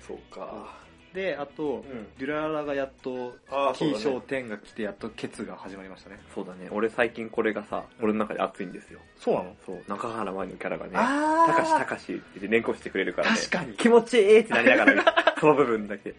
[0.07, 0.82] そうか。
[1.13, 1.83] で、あと、ん。
[2.17, 4.03] デュララがやっと、あーそうだね。
[4.03, 6.19] 商店が来てやっとケツが始まりましたね。
[6.33, 6.69] そうだね。
[6.71, 8.99] 俺最近これがさ、俺の中で熱いんですよ。
[9.19, 9.55] そうなの？
[9.65, 9.83] そう。
[9.87, 13.37] 中原舞のキャラがね、あたかしたかしって連呼してくれるからね。
[13.37, 15.03] 確かに気持ちいいってなりながら、
[15.39, 16.15] その部分だけ。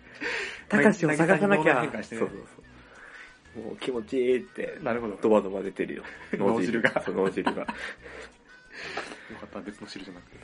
[0.68, 1.80] たかしを探さなきゃ。
[1.80, 2.38] 変化してねそうそう
[3.54, 3.64] そう。
[3.64, 5.18] もう気持ちいいって、なるほど。
[5.20, 6.02] ドバドバ出てるよ。
[6.34, 7.50] 脳汁がそう脳汁が。
[7.60, 10.36] よかった、別の汁じゃなくて。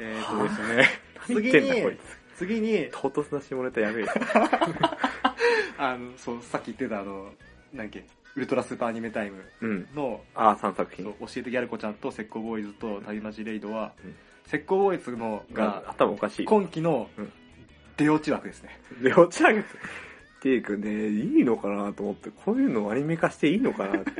[0.00, 0.88] えーとですね、
[1.28, 2.23] 何言ってんだこいつ。
[2.36, 4.08] 次に、唐突な下ネタやべえよ。
[5.78, 7.32] あの、そう、さっき言ってたあの、
[7.72, 8.04] なんけ、
[8.36, 9.88] ウルトラスーパーアニメタイムうん。
[9.94, 11.14] の、ああ、3作品そう。
[11.26, 14.14] 教えてギャル子ちゃんと石膏ボーイズと旅マジレイドは、うん
[14.46, 16.44] 石膏ボーイズのがが、頭おかしい。
[16.44, 17.32] 今期のうん
[17.96, 18.78] 出落ち枠ですね。
[19.00, 19.62] で、お茶が、っ
[20.42, 24.10] ていうかね、いいのかなと思って、こういうのをアニメ化していいのかなって。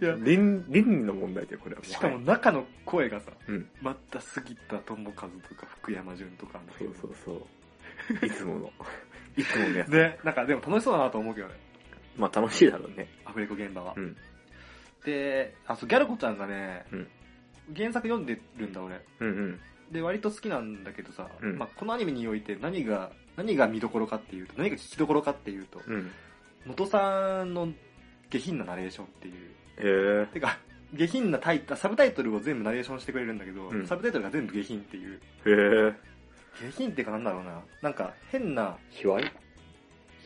[0.00, 1.84] いや倫倫理の問題でこれは。
[1.84, 3.68] しかも、中の声がさ、うん。
[3.80, 7.14] また杉田智和とか福山潤とかなんだけそどうそう
[8.20, 8.26] そう。
[8.26, 8.72] いつもの。
[9.36, 9.90] いつものやつ。
[9.90, 11.54] で、なんかでも楽しそうだなと思うけどね、
[12.16, 13.08] まあ楽しいだろうね。
[13.24, 13.94] アフレコ現場は。
[13.96, 14.16] うん。
[15.04, 17.08] で、あ、そう、ギャル子ちゃんがね、うん
[17.74, 19.00] 原作読んでるんだ俺。
[19.20, 19.60] うんうん。
[19.92, 26.10] で、割と好きなんだけどさ、うんまあ、このアニメにおいて何が、何が見どころかっていうと、何が聞きどころかっていうと、うん。
[26.66, 27.72] 能登さんの
[28.32, 29.34] 下品なナレーションっていう。
[30.20, 30.26] へえ。
[30.32, 30.58] てか、
[30.94, 35.16] 下品なタイトサブタイトルを全部ナレーションしてくれるんだけど、うんサブタイトルが全部下品っていう。
[35.16, 35.94] へえ。
[36.60, 37.60] 下品っていうかなんだろうな。
[37.82, 39.30] なんか変な、卑猥？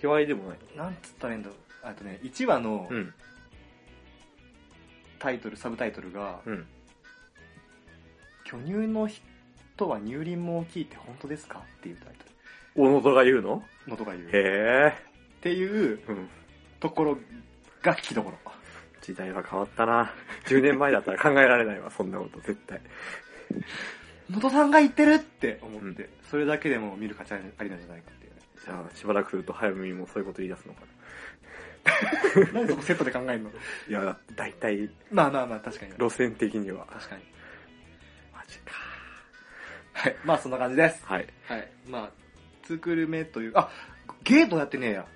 [0.00, 0.58] 卑猥でもない。
[0.76, 1.58] なんつったらいいんだろう。
[1.82, 3.12] あとね、1話のうん。
[5.18, 6.66] タイトル、サブタイトルが、うん。
[8.44, 12.26] 巨乳の人は乳輪も大きいって本当ですかっていうタイト
[12.80, 13.62] 小野戸が言うの？
[13.86, 13.90] ル。
[13.92, 14.24] のとか言う。
[14.26, 14.92] っへえ。
[15.40, 16.28] ていううん。
[16.80, 17.18] ところ
[17.86, 18.36] が聞きどころ。
[19.00, 20.12] 時代は変わったな。
[20.46, 22.80] 10年前だったら考えられないわ、そんなこと、絶対。
[24.28, 28.40] 野戸さんが言ってるって思って、それだけでも見る価値ありなんじゃないかっていうね。
[28.64, 30.86] じゃあ、しばらくすると早見もそういうこと言い出すのかな。
[32.52, 33.50] なんでそこセットで考えるの？
[33.50, 35.92] いや、だって大体、まあまあまあ、確かに。
[35.92, 36.84] 路線的には。
[36.86, 37.22] 確かに。
[38.34, 38.72] マジか。
[39.92, 40.16] はい。
[40.24, 41.04] まあそんな感じです。
[41.06, 41.26] はい。
[41.46, 41.68] はい。
[41.86, 42.10] まあ、
[42.64, 43.70] ツークール目という、あ、
[44.24, 45.06] ゲートやってねえや。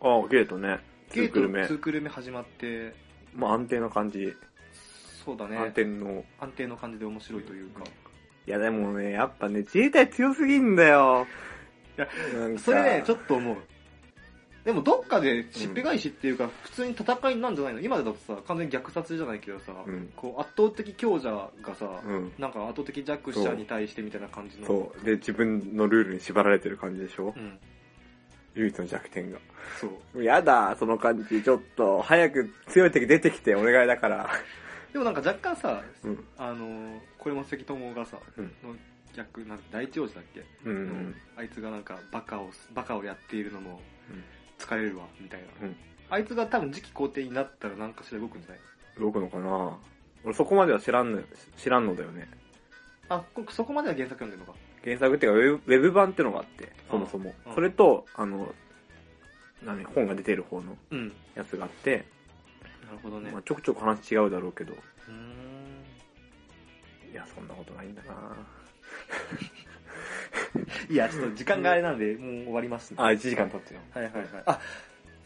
[0.00, 0.80] ああ、ゲートね。
[1.12, 1.74] ツゲートークルメツ。
[1.74, 2.94] ークール目始まって、
[3.34, 4.32] まあ安定な感じ。
[5.24, 5.56] そうだね。
[5.56, 6.24] 安定の。
[6.40, 7.84] 安定の感じで面白いというか。
[8.46, 11.26] いやでもね、やっぱね、自衛隊強すぎんだよ。
[11.96, 13.56] いやなんかそれね、ちょっと思う。
[14.64, 17.80] でもどっかでしっぺ返しっていうか、普通に戦いなんじゃないの？
[17.80, 22.32] 今だとさ、完全に虐殺じゃないけどさ、うんこう圧倒的強者がさ、うん。
[22.38, 24.66] なんか圧倒的弱者に対してみたいな感じの。
[24.66, 25.04] そう。
[25.04, 27.34] で、自分のルールに縛られてる感じでしょ？
[27.36, 27.58] うん。
[28.54, 29.38] 唯一の弱点が。
[29.80, 30.22] そう。
[30.22, 31.42] やだ、その感じ。
[31.42, 34.30] ちょっと、早く強い敵出てきてお願いだから。
[34.92, 36.24] でもなんか若干さ、うん。
[36.36, 38.76] あのー、これも関友がさ、うんの
[39.14, 41.14] 逆、なんか第一王子だっけ、うんうん。
[41.36, 43.80] あいつがなんかバカを、バカをやっているのも
[44.10, 44.24] うん
[44.58, 45.46] 疲れるわ、みたいな。
[45.66, 45.76] うん
[46.10, 48.60] あいつが多分次期皇帝になったらなんかしら動くんじゃない？
[49.00, 49.78] 動くのかな？
[50.24, 51.22] 俺そこまでは知らんの、
[51.56, 52.28] 知らんのだよね。
[53.08, 54.58] あ、こそこまでは原作読んでるのか。
[54.84, 57.54] 原作っていうかウェブ、版ってのがあって、そもそもうん。
[57.54, 58.54] それと、あの、
[59.64, 61.12] 何、本が出てる方のうん。
[61.34, 62.04] やつがあって、
[62.86, 63.30] なるほどね。
[63.30, 67.12] まあ、ちょくちょく話違うだろうけど、うーん。
[67.12, 68.12] いや、そんなことないんだな
[70.88, 73.80] いや、ちょっと時間があれなんで、もう終わります、あ、1時間経ってよ。
[73.92, 74.26] はいはいはい。
[74.46, 74.60] あ、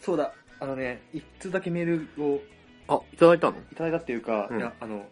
[0.01, 0.33] そうだ。
[0.61, 2.43] あのね、一通だけメールを
[2.89, 3.59] あ、いただいたの？
[3.73, 5.09] いただいたっていうか、うんいや、あの、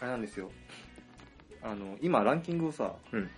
[0.00, 0.50] あれなんですよ。
[1.62, 3.30] あの、今ランキングをさ、うん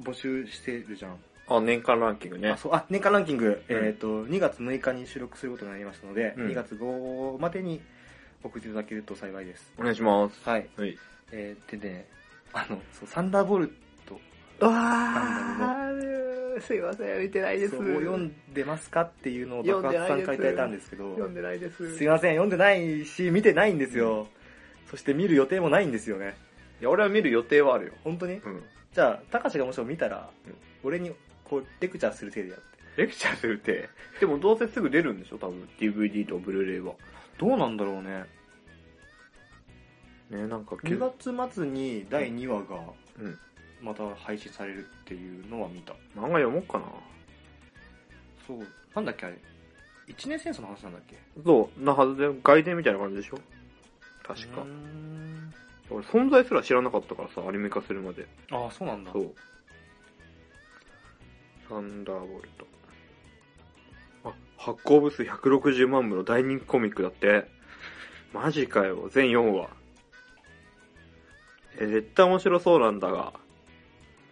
[0.00, 1.16] 募集してるじゃん。
[1.48, 2.56] あ、年間ランキングねあ、。
[2.56, 7.80] そう、あ、年間ランキング、うんえっ、と、2月6日に収録することになりましたので、うん2月5までに
[8.42, 9.72] 送っていただけると幸いです。
[9.78, 10.48] お願いします。
[10.48, 10.68] はい。
[10.76, 10.96] はい。
[11.32, 12.06] えー、でね、
[12.52, 13.68] あの、そう、サンダーボル
[14.06, 14.20] ト、
[14.60, 17.76] うわーすいません、見てないです。
[17.76, 21.96] そう読んでますかっていうのを爆発さんからいただいたんですけど、読んでないです。
[21.96, 24.28] すいません、読んでないし、見てないんですよ。
[24.90, 26.36] そして見る予定もないんですよね。
[26.80, 27.92] いや、俺は見る予定はあるよ。
[28.04, 28.34] 本当に？
[28.34, 28.62] うん。
[28.94, 31.12] じゃあ、高志がもしも見たら、うん俺に、
[31.44, 32.64] こう、レクチャーする手でやって。
[32.96, 33.88] レクチャーするって。
[34.20, 35.38] でもどうせすぐ出るんでしょ？
[35.38, 35.68] 多分。
[35.78, 36.94] DVD とブルーレイは。
[37.38, 38.24] どうなんだろうね。
[40.30, 42.80] ね、なんか2月末に第2話が、
[43.20, 43.38] うん。
[43.80, 45.92] また配信されるっていうのは見た。
[46.16, 46.84] 漫画読もうかな。
[48.46, 48.66] そう。
[48.94, 49.36] なんだっけあれ？
[50.08, 51.16] 一年戦争の話なんだっけ？
[51.44, 53.38] そう、なはずで、外伝みたいな感じでしょ？
[54.24, 54.64] 確か
[55.90, 58.26] 俺存在すら知らなかったからさ、アニメ化するまで。
[58.50, 59.12] ああ、そうなんだ。
[59.12, 59.34] そう。
[61.68, 62.66] サンダーボルト。
[64.24, 67.46] あ、発行部数160万部の大人気コミックだって。
[68.32, 69.68] マジかよ、全4話。
[71.78, 73.32] え、絶対面白そうなんだが、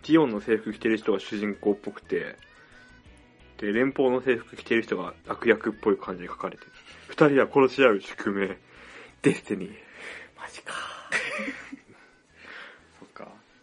[0.03, 2.37] ジオンの制服着てる人が主人公っぽくて、
[3.59, 6.71] で、連邦の制服着てる人が悪役っぽい感じで書かれてる。
[7.09, 8.59] 二人は殺し合う宿命。
[9.23, 9.71] デスティニー。
[10.39, 11.00] マジか。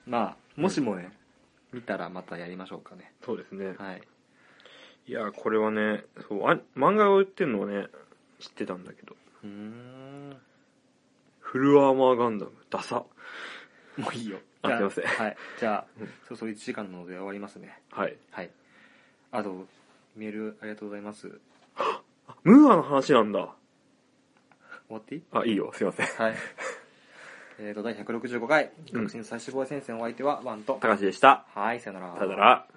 [0.08, 1.12] まあ、もしもね、
[1.74, 3.12] 見たらまたやりましょうかね。
[3.24, 3.76] そうですね。
[3.78, 4.02] はい。
[5.08, 7.88] いや、これはね、そう、あ漫画を売ってるのはね、
[8.40, 9.16] 知ってたんだけど。
[9.44, 10.38] うーん。
[11.40, 12.96] フルアーマーガンダム、ダサ。
[13.98, 14.40] もういいよ。
[14.64, 15.38] あすいませんはい。
[15.60, 17.82] じゃあ、うんそろそろ1時間なので終わりますね。
[17.92, 18.18] はい。
[18.32, 18.50] はい。
[19.32, 19.66] あと、
[20.16, 21.40] メールありがとうございます。
[22.44, 23.40] ムーアの話なんだ。
[24.88, 25.24] 終わっていい？
[25.32, 26.06] あ、いいよ、すいません。
[26.08, 26.36] はい。
[27.60, 30.78] えっと、第165回、うん学生最終防衛戦線お相手は、ワンと。
[30.82, 31.46] 高橋でした。
[31.54, 32.16] はい、さよなら。
[32.18, 32.77] さよなら。